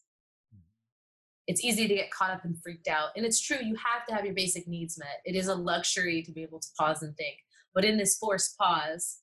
It's 1.51 1.65
easy 1.65 1.85
to 1.85 1.93
get 1.93 2.11
caught 2.11 2.31
up 2.31 2.45
and 2.45 2.55
freaked 2.63 2.87
out. 2.87 3.09
And 3.17 3.25
it's 3.25 3.41
true, 3.41 3.57
you 3.61 3.75
have 3.75 4.05
to 4.07 4.15
have 4.15 4.23
your 4.23 4.33
basic 4.33 4.69
needs 4.69 4.97
met. 4.97 5.19
It 5.25 5.35
is 5.35 5.49
a 5.49 5.53
luxury 5.53 6.23
to 6.23 6.31
be 6.31 6.43
able 6.43 6.61
to 6.61 6.67
pause 6.79 7.01
and 7.01 7.13
think. 7.17 7.39
But 7.75 7.83
in 7.83 7.97
this 7.97 8.17
forced 8.17 8.57
pause, 8.57 9.17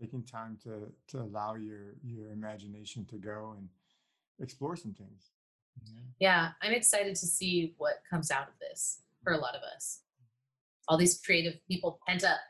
taking 0.00 0.22
time 0.24 0.56
to 0.62 0.90
to 1.08 1.22
allow 1.22 1.56
your 1.56 1.96
your 2.02 2.30
imagination 2.30 3.04
to 3.06 3.16
go 3.16 3.54
and 3.58 3.68
explore 4.40 4.76
some 4.76 4.92
things 4.92 5.30
yeah. 5.86 6.00
yeah 6.18 6.48
i'm 6.60 6.72
excited 6.72 7.14
to 7.14 7.26
see 7.26 7.74
what 7.78 7.94
comes 8.10 8.30
out 8.30 8.46
of 8.46 8.52
this 8.60 9.00
for 9.24 9.32
a 9.32 9.38
lot 9.38 9.54
of 9.54 9.62
us 9.74 10.02
all 10.88 10.98
these 10.98 11.18
creative 11.24 11.54
people 11.66 11.98
pent 12.06 12.24
up 12.24 12.40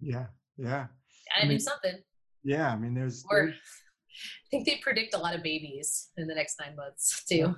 yeah 0.00 0.24
yeah 0.56 0.86
i, 1.36 1.42
I 1.42 1.46
mean, 1.46 1.58
do 1.58 1.64
something 1.64 1.98
yeah 2.44 2.72
i 2.72 2.76
mean 2.76 2.94
there's, 2.94 3.26
or 3.30 3.48
there's, 3.48 3.56
i 4.44 4.46
think 4.50 4.66
they 4.66 4.76
predict 4.82 5.14
a 5.14 5.18
lot 5.18 5.34
of 5.34 5.42
babies 5.42 6.08
in 6.16 6.26
the 6.26 6.34
next 6.34 6.56
nine 6.60 6.76
months 6.76 7.24
too 7.28 7.54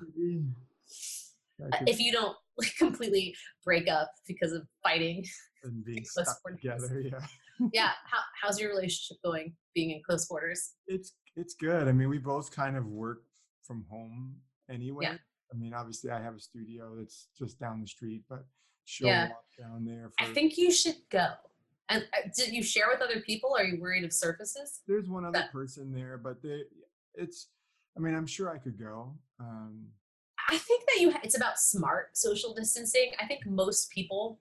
uh, 1.63 1.79
if 1.87 1.99
you 2.01 2.13
don't 2.13 2.37
like 2.57 2.75
completely 2.77 3.35
break 3.65 3.89
up 3.89 4.11
because 4.27 4.53
of 4.53 4.63
fighting 4.83 5.25
and 5.65 5.85
being 5.85 6.05
stuck 6.05 6.37
together 6.47 7.01
yeah 7.01 7.19
yeah. 7.73 7.91
How, 8.05 8.19
how's 8.41 8.61
your 8.61 8.71
relationship 8.71 9.19
going 9.25 9.55
being 9.75 9.91
in 9.91 10.03
close 10.05 10.27
quarters? 10.27 10.75
It's 10.87 11.15
it's 11.37 11.55
good. 11.55 11.89
I 11.89 11.93
mean, 11.93 12.09
we 12.09 12.19
both 12.19 12.55
kind 12.55 12.77
of 12.77 12.87
work 12.87 13.23
from 13.63 13.85
home 13.91 14.37
anyway. 14.71 15.05
Yeah. 15.05 15.17
I 15.53 15.57
mean, 15.57 15.73
obviously, 15.73 16.11
I 16.11 16.21
have 16.21 16.35
a 16.35 16.41
studio 16.41 16.95
that's 16.99 17.29
just 17.39 17.59
down 17.59 17.81
the 17.81 17.87
street, 17.87 18.23
but 18.29 18.45
she'll 18.85 19.09
yeah. 19.09 19.29
walk 19.29 19.45
down 19.59 19.85
there. 19.85 20.11
For, 20.19 20.25
I 20.25 20.33
think 20.33 20.59
you 20.59 20.71
should 20.73 20.97
go. 21.11 21.27
And 21.89 22.05
uh, 22.17 22.29
did 22.37 22.53
you 22.53 22.63
share 22.63 22.87
with 22.93 23.01
other 23.01 23.21
people? 23.21 23.55
Are 23.57 23.65
you 23.65 23.81
worried 23.81 24.05
of 24.05 24.13
surfaces? 24.13 24.81
There's 24.87 25.09
one 25.09 25.25
other 25.25 25.39
that, 25.39 25.53
person 25.53 25.93
there, 25.93 26.19
but 26.19 26.43
they, 26.43 26.63
it's. 27.15 27.49
I 27.97 28.01
mean, 28.01 28.15
I'm 28.15 28.27
sure 28.27 28.55
I 28.55 28.59
could 28.59 28.79
go. 28.79 29.15
Um, 29.41 29.87
I 30.49 30.57
think 30.57 30.85
that 30.87 31.01
you. 31.01 31.15
It's 31.23 31.37
about 31.37 31.59
smart 31.59 32.17
social 32.17 32.55
distancing. 32.55 33.13
I 33.19 33.27
think 33.27 33.47
most 33.47 33.91
people 33.91 34.39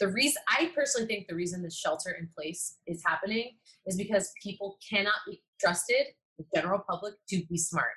the 0.00 0.08
reason 0.08 0.42
I 0.48 0.72
personally 0.74 1.06
think 1.06 1.28
the 1.28 1.34
reason 1.34 1.62
the 1.62 1.70
shelter 1.70 2.16
in 2.18 2.28
place 2.34 2.78
is 2.86 3.02
happening 3.06 3.52
is 3.86 3.96
because 3.96 4.32
people 4.42 4.78
cannot 4.90 5.14
be 5.26 5.42
trusted, 5.60 6.06
the 6.38 6.44
general 6.54 6.82
public, 6.88 7.14
to 7.28 7.42
be 7.48 7.58
smart, 7.58 7.92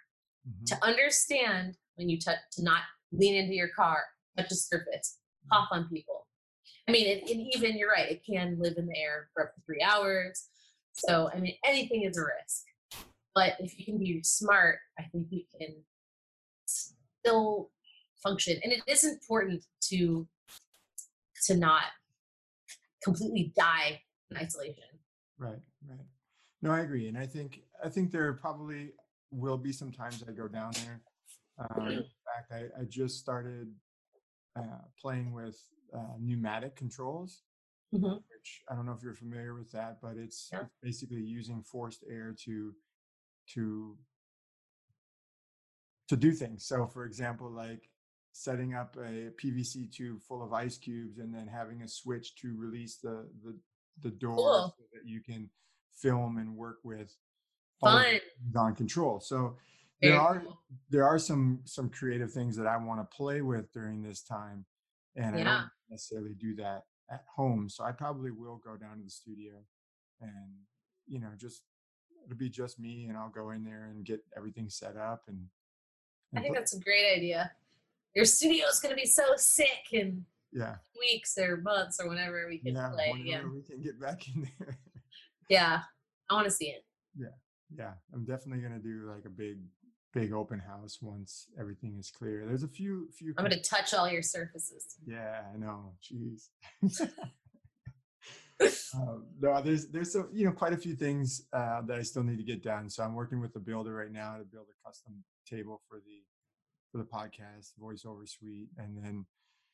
mm-hmm. 0.48 0.66
to 0.66 0.86
understand 0.86 1.78
when 1.96 2.10
you 2.10 2.20
touch, 2.20 2.38
to 2.54 2.64
not 2.64 2.82
lean 3.14 3.36
into 3.36 3.54
your 3.54 3.70
car, 3.70 4.04
touch 4.38 4.52
a 4.52 4.56
surface, 4.56 5.18
cough 5.52 5.70
on 5.72 5.88
people. 5.88 6.23
I 6.88 6.92
mean, 6.92 7.18
and, 7.18 7.30
and 7.30 7.48
even 7.56 7.78
you're 7.78 7.92
right, 7.92 8.12
it 8.12 8.24
can 8.26 8.58
live 8.60 8.76
in 8.78 8.88
the 8.88 8.98
air 8.98 9.30
for 9.34 9.44
up 9.44 9.56
to 9.56 9.62
three 9.66 9.82
hours. 9.82 10.50
So, 10.94 11.30
I 11.34 11.40
mean, 11.40 11.56
anything 11.66 12.04
is 12.04 12.18
a 12.18 12.22
risk. 12.22 12.66
But 13.34 13.56
if 13.60 13.80
you 13.80 13.86
can 13.86 13.98
be 13.98 14.22
smart, 14.24 14.80
I 15.00 15.04
think 15.04 15.28
you 15.32 15.44
can 15.60 15.76
still 16.66 17.72
function. 18.22 18.60
And 18.64 18.72
it 18.72 18.82
is 18.88 19.04
important 19.04 19.64
to 19.90 20.28
to 21.46 21.58
not 21.58 21.84
completely 23.04 23.52
die 23.58 24.02
in 24.32 24.38
isolation. 24.38 24.84
Right, 25.38 25.60
right. 25.90 26.00
No, 26.62 26.72
I 26.72 26.82
agree, 26.82 27.08
and 27.08 27.18
I 27.18 27.26
think 27.26 27.62
I 27.84 27.90
think 27.90 28.12
there 28.12 28.32
probably 28.34 28.92
will 29.32 29.58
be 29.58 29.74
some 29.74 29.92
times 29.92 30.24
I 30.28 30.32
go 30.32 30.48
down 30.48 30.72
there. 30.86 31.02
Um, 31.60 31.88
in 31.88 32.04
fact, 32.04 32.52
I, 32.52 32.82
I 32.82 32.86
just 32.86 33.20
started 33.20 33.68
uh, 34.56 34.84
playing 35.02 35.34
with 35.34 35.58
uh, 35.94 36.16
pneumatic 36.20 36.76
controls, 36.76 37.42
mm-hmm. 37.94 38.14
which 38.14 38.62
I 38.70 38.76
don't 38.76 38.86
know 38.86 38.94
if 38.94 39.04
you're 39.04 39.14
familiar 39.14 39.54
with 39.54 39.72
that, 39.72 39.98
but 40.02 40.16
it's, 40.18 40.50
yeah. 40.52 40.62
it's 40.62 40.76
basically 40.82 41.22
using 41.22 41.62
forced 41.62 42.04
air 42.10 42.36
to 42.46 42.74
to 43.54 43.98
to 46.10 46.16
do 46.16 46.32
things. 46.32 46.66
So, 46.66 46.88
for 46.88 47.06
example, 47.06 47.50
like 47.50 47.90
setting 48.32 48.74
up 48.74 48.98
a 48.98 49.30
PVC 49.42 49.92
tube 49.92 50.22
full 50.22 50.44
of 50.44 50.54
ice 50.54 50.78
cubes 50.78 51.20
and 51.20 51.34
then 51.34 51.48
having 51.48 51.82
a 51.82 51.88
switch 51.88 52.36
to 52.36 52.56
release 52.58 52.98
the 52.98 53.28
the, 53.44 53.56
the 54.02 54.12
door 54.12 54.36
cool. 54.36 54.76
so 54.78 54.84
that 54.94 55.08
you 55.08 55.22
can 55.22 55.50
film 55.96 56.38
and 56.38 56.56
work 56.56 56.78
with 56.84 57.16
Fun. 57.80 58.20
on 58.56 58.76
control. 58.76 59.20
So 59.20 59.58
there 60.02 60.20
are 60.20 60.40
cool. 60.42 60.60
there 60.90 61.06
are 61.06 61.20
some 61.20 61.60
some 61.66 61.90
creative 61.90 62.32
things 62.32 62.56
that 62.58 62.68
I 62.68 62.78
want 62.78 63.00
to 63.00 63.16
play 63.16 63.42
with 63.42 63.72
during 63.72 64.02
this 64.02 64.22
time, 64.22 64.66
and 65.16 65.38
yeah. 65.38 65.42
I 65.42 65.44
don't 65.44 65.70
necessarily 65.90 66.34
do 66.34 66.56
that 66.56 66.84
at 67.12 67.24
home. 67.36 67.70
So 67.70 67.84
I 67.84 67.92
probably 67.92 68.32
will 68.32 68.62
go 68.64 68.76
down 68.76 68.98
to 68.98 69.04
the 69.04 69.10
studio, 69.10 69.54
and 70.22 70.32
you 71.08 71.20
know, 71.20 71.30
just 71.38 71.62
it'll 72.26 72.38
be 72.38 72.50
just 72.50 72.80
me, 72.80 73.06
and 73.10 73.18
I'll 73.18 73.30
go 73.30 73.52
in 73.52 73.64
there 73.64 73.90
and 73.92 74.06
get 74.06 74.22
everything 74.36 74.70
set 74.70 74.96
up. 74.98 75.24
And, 75.28 75.46
and 76.32 76.40
I 76.40 76.42
think 76.42 76.56
that's 76.56 76.76
a 76.76 76.80
great 76.80 77.16
idea 77.16 77.52
your 78.16 78.26
studio 78.26 78.66
is 78.68 78.80
going 78.80 78.96
to 78.96 79.02
be 79.02 79.08
so 79.08 79.24
sick 79.36 79.92
in 79.92 80.26
yeah 80.52 80.76
weeks 81.00 81.38
or 81.38 81.58
months 81.58 82.00
or 82.00 82.08
whenever 82.08 82.46
we 82.48 82.60
can 82.60 82.76
yeah, 82.76 82.90
play. 82.90 83.14
Yeah, 83.24 83.42
we 83.44 83.62
can 83.64 83.82
get 83.82 84.00
back 84.00 84.28
in 84.28 84.48
there. 84.60 84.78
yeah, 85.50 85.80
I 86.30 86.34
want 86.34 86.46
to 86.46 86.52
see 86.52 86.68
it. 86.68 86.86
Yeah, 87.18 87.36
yeah, 87.76 87.94
I'm 88.14 88.26
definitely 88.26 88.62
going 88.62 88.80
to 88.80 88.80
do 88.80 89.10
like 89.10 89.26
a 89.26 89.30
big, 89.30 89.60
big 90.14 90.32
open 90.32 90.60
house 90.60 91.00
once 91.02 91.48
everything 91.60 91.98
is 92.00 92.12
clear. 92.12 92.46
There's 92.46 92.64
a 92.64 92.68
few, 92.68 93.10
few. 93.12 93.34
I'm 93.38 93.46
going 93.46 93.60
to 93.60 93.70
touch 93.70 93.94
all 93.94 94.10
your 94.10 94.22
surfaces. 94.22 94.96
Yeah, 95.06 95.42
I 95.54 95.58
know. 95.58 95.94
Jeez. 96.04 96.50
um, 98.96 99.26
no, 99.42 99.62
there's 99.62 99.88
there's 99.88 100.14
so 100.14 100.28
you 100.32 100.46
know 100.46 100.52
quite 100.52 100.74
a 100.74 100.78
few 100.78 100.96
things 100.96 101.48
uh, 101.54 101.82
that 101.82 101.98
I 101.98 102.04
still 102.04 102.24
need 102.24 102.38
to 102.38 102.44
get 102.44 102.64
done. 102.64 102.90
So 102.90 103.04
I'm 103.04 103.16
working 103.16 103.42
with 103.42 103.54
the 103.54 103.60
builder 103.60 103.94
right 103.94 104.12
now 104.12 104.38
to 104.38 104.44
build 104.44 104.68
a 104.70 104.88
custom 104.88 105.24
table 105.50 105.82
for 105.90 105.98
the 105.98 106.22
for 106.92 107.00
the 107.00 107.06
podcast, 107.06 107.72
voiceover 107.82 108.28
suite, 108.28 108.70
and 108.78 109.04
then 109.04 109.26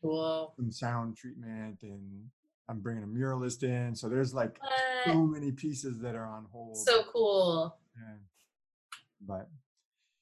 cool. 0.02 0.54
some 0.56 0.72
sound 0.72 1.18
treatment. 1.18 1.80
And 1.84 2.30
I'm 2.70 2.80
bringing 2.80 3.04
a 3.04 3.08
muralist 3.08 3.64
in. 3.64 3.96
So 3.96 4.08
there's 4.08 4.34
like 4.34 4.58
what? 4.62 4.72
so 5.06 5.16
many 5.26 5.52
pieces 5.52 6.00
that 6.00 6.16
are 6.16 6.26
on 6.26 6.48
hold. 6.52 6.78
So 6.78 7.04
cool. 7.12 7.78
Yeah. 7.98 8.16
But 9.28 9.50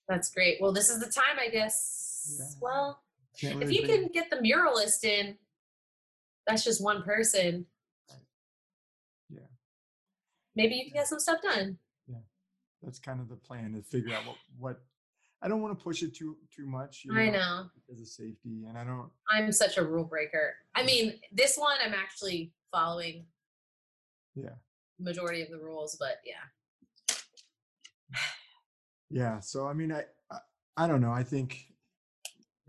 that's 0.07 0.29
great. 0.31 0.57
Well, 0.61 0.71
this 0.71 0.89
is 0.89 0.99
the 0.99 1.11
time, 1.11 1.37
I 1.39 1.49
guess. 1.49 2.37
Yeah. 2.39 2.45
Well, 2.61 3.01
if 3.41 3.71
you 3.71 3.83
can 3.83 4.07
get 4.13 4.29
the 4.29 4.37
muralist 4.37 5.03
in, 5.03 5.37
that's 6.45 6.63
just 6.63 6.83
one 6.83 7.03
person. 7.03 7.65
Yeah. 9.29 9.39
Maybe 10.55 10.75
you 10.75 10.85
can 10.85 10.93
get 10.93 11.07
some 11.07 11.19
stuff 11.19 11.41
done. 11.41 11.77
Yeah. 12.07 12.17
That's 12.81 12.99
kind 12.99 13.19
of 13.19 13.29
the 13.29 13.35
plan 13.35 13.73
to 13.73 13.81
figure 13.81 14.15
out 14.15 14.25
what, 14.25 14.37
what 14.57 14.81
I 15.41 15.47
don't 15.47 15.61
want 15.61 15.77
to 15.77 15.83
push 15.83 16.01
it 16.01 16.15
too 16.15 16.37
too 16.55 16.65
much. 16.65 17.03
You 17.05 17.13
know, 17.13 17.19
I 17.19 17.29
know 17.29 17.65
because 17.75 18.01
of 18.01 18.07
safety, 18.07 18.65
and 18.67 18.77
I 18.77 18.83
don't. 18.83 19.09
I'm 19.29 19.51
such 19.51 19.77
a 19.77 19.85
rule 19.85 20.03
breaker. 20.03 20.55
I 20.73 20.83
mean, 20.83 21.19
this 21.31 21.57
one 21.57 21.77
I'm 21.83 21.93
actually 21.93 22.53
following. 22.71 23.25
Yeah. 24.35 24.55
Majority 24.99 25.43
of 25.43 25.49
the 25.49 25.59
rules, 25.59 25.95
but 25.99 26.21
yeah. 26.25 26.35
Yeah. 29.09 29.39
So 29.39 29.67
I 29.67 29.73
mean, 29.73 29.91
I, 29.91 30.03
I 30.31 30.37
I 30.75 30.87
don't 30.87 31.01
know. 31.01 31.11
I 31.11 31.23
think 31.23 31.67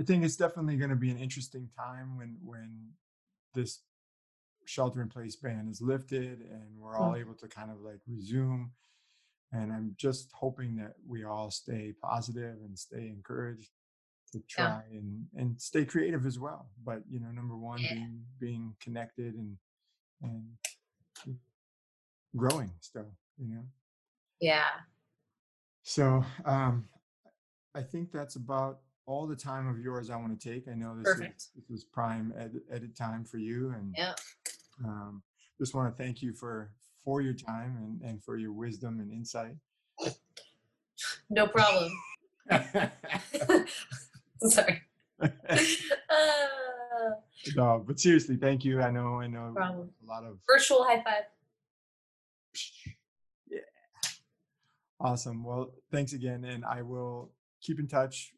I 0.01 0.05
think 0.05 0.25
it's 0.25 0.37
definitely 0.37 0.77
going 0.77 0.91
to 0.91 0.97
be 0.97 1.11
an 1.11 1.19
interesting 1.19 1.69
time 1.77 2.17
when 2.17 2.37
when 2.45 2.91
this 3.55 3.81
shelter 4.69 5.01
in 5.01 5.09
place 5.09 5.35
ban 5.35 5.67
is 5.71 5.81
lifted 5.81 6.41
and 6.41 6.63
we're 6.79 6.97
all 6.97 7.13
mm. 7.13 7.21
able 7.21 7.35
to 7.35 7.49
kind 7.49 7.71
of 7.71 7.81
like 7.81 8.01
resume 8.07 8.71
and 9.53 9.73
i'm 9.73 9.95
just 9.97 10.31
hoping 10.35 10.77
that 10.77 10.93
we 11.07 11.25
all 11.25 11.51
stay 11.51 11.95
positive 12.03 12.57
and 12.63 12.79
stay 12.79 13.09
encouraged 13.09 13.71
to 14.31 14.41
try 14.47 14.83
yeah. 14.91 14.99
and 14.99 15.25
and 15.37 15.61
stay 15.61 15.87
creative 15.87 16.27
as 16.27 16.39
well 16.39 16.69
but 16.85 17.01
you 17.09 17.19
know 17.19 17.31
number 17.31 17.57
one 17.57 17.79
yeah. 17.79 17.95
being 17.95 18.21
being 18.39 18.75
connected 18.79 19.35
and 19.35 19.57
and 20.23 21.39
growing 22.37 22.71
still 22.81 23.11
you 23.39 23.49
know 23.49 23.65
yeah 24.39 24.69
so 25.89 26.25
um 26.45 26.85
i 27.75 27.83
think 27.83 28.13
that's 28.13 28.37
about 28.37 28.81
all 29.07 29.27
the 29.27 29.37
time 29.37 29.67
of 29.69 29.79
yours 29.79 30.11
i 30.11 30.17
want 30.17 30.39
to 30.39 30.49
take 30.49 30.69
i 30.69 30.75
know 30.75 30.95
this 30.97 31.05
Perfect. 31.05 31.41
is 31.41 31.51
this 31.55 31.79
is 31.79 31.85
prime 31.85 32.33
edit, 32.37 32.63
edit 32.71 32.97
time 32.97 33.25
for 33.25 33.39
you 33.39 33.73
and 33.77 33.95
yeah 33.97 34.15
um 34.85 35.23
just 35.59 35.75
want 35.75 35.95
to 35.95 36.03
thank 36.03 36.23
you 36.23 36.33
for 36.33 36.71
for 37.09 37.21
your 37.23 37.33
time 37.33 37.77
and, 37.79 38.03
and 38.03 38.23
for 38.23 38.37
your 38.37 38.53
wisdom 38.53 39.01
and 39.01 39.11
insight. 39.11 39.57
No 41.31 41.47
problem. 41.47 41.91
Sorry. 44.43 44.83
uh, 45.23 45.29
no, 47.57 47.83
but 47.87 47.99
seriously, 47.99 48.37
thank 48.37 48.63
you. 48.65 48.83
I 48.83 48.91
know, 48.91 49.21
I 49.21 49.27
know 49.27 49.53
problem. 49.55 49.89
a 50.05 50.07
lot 50.07 50.25
of 50.25 50.39
virtual 50.47 50.85
high 50.85 51.03
five. 51.03 51.25
Yeah. 53.51 53.61
Awesome. 55.01 55.45
Well, 55.45 55.73
thanks 55.91 56.13
again. 56.13 56.45
And 56.45 56.65
I 56.65 56.83
will 56.83 57.31
keep 57.61 57.79
in 57.79 57.87
touch 57.87 58.33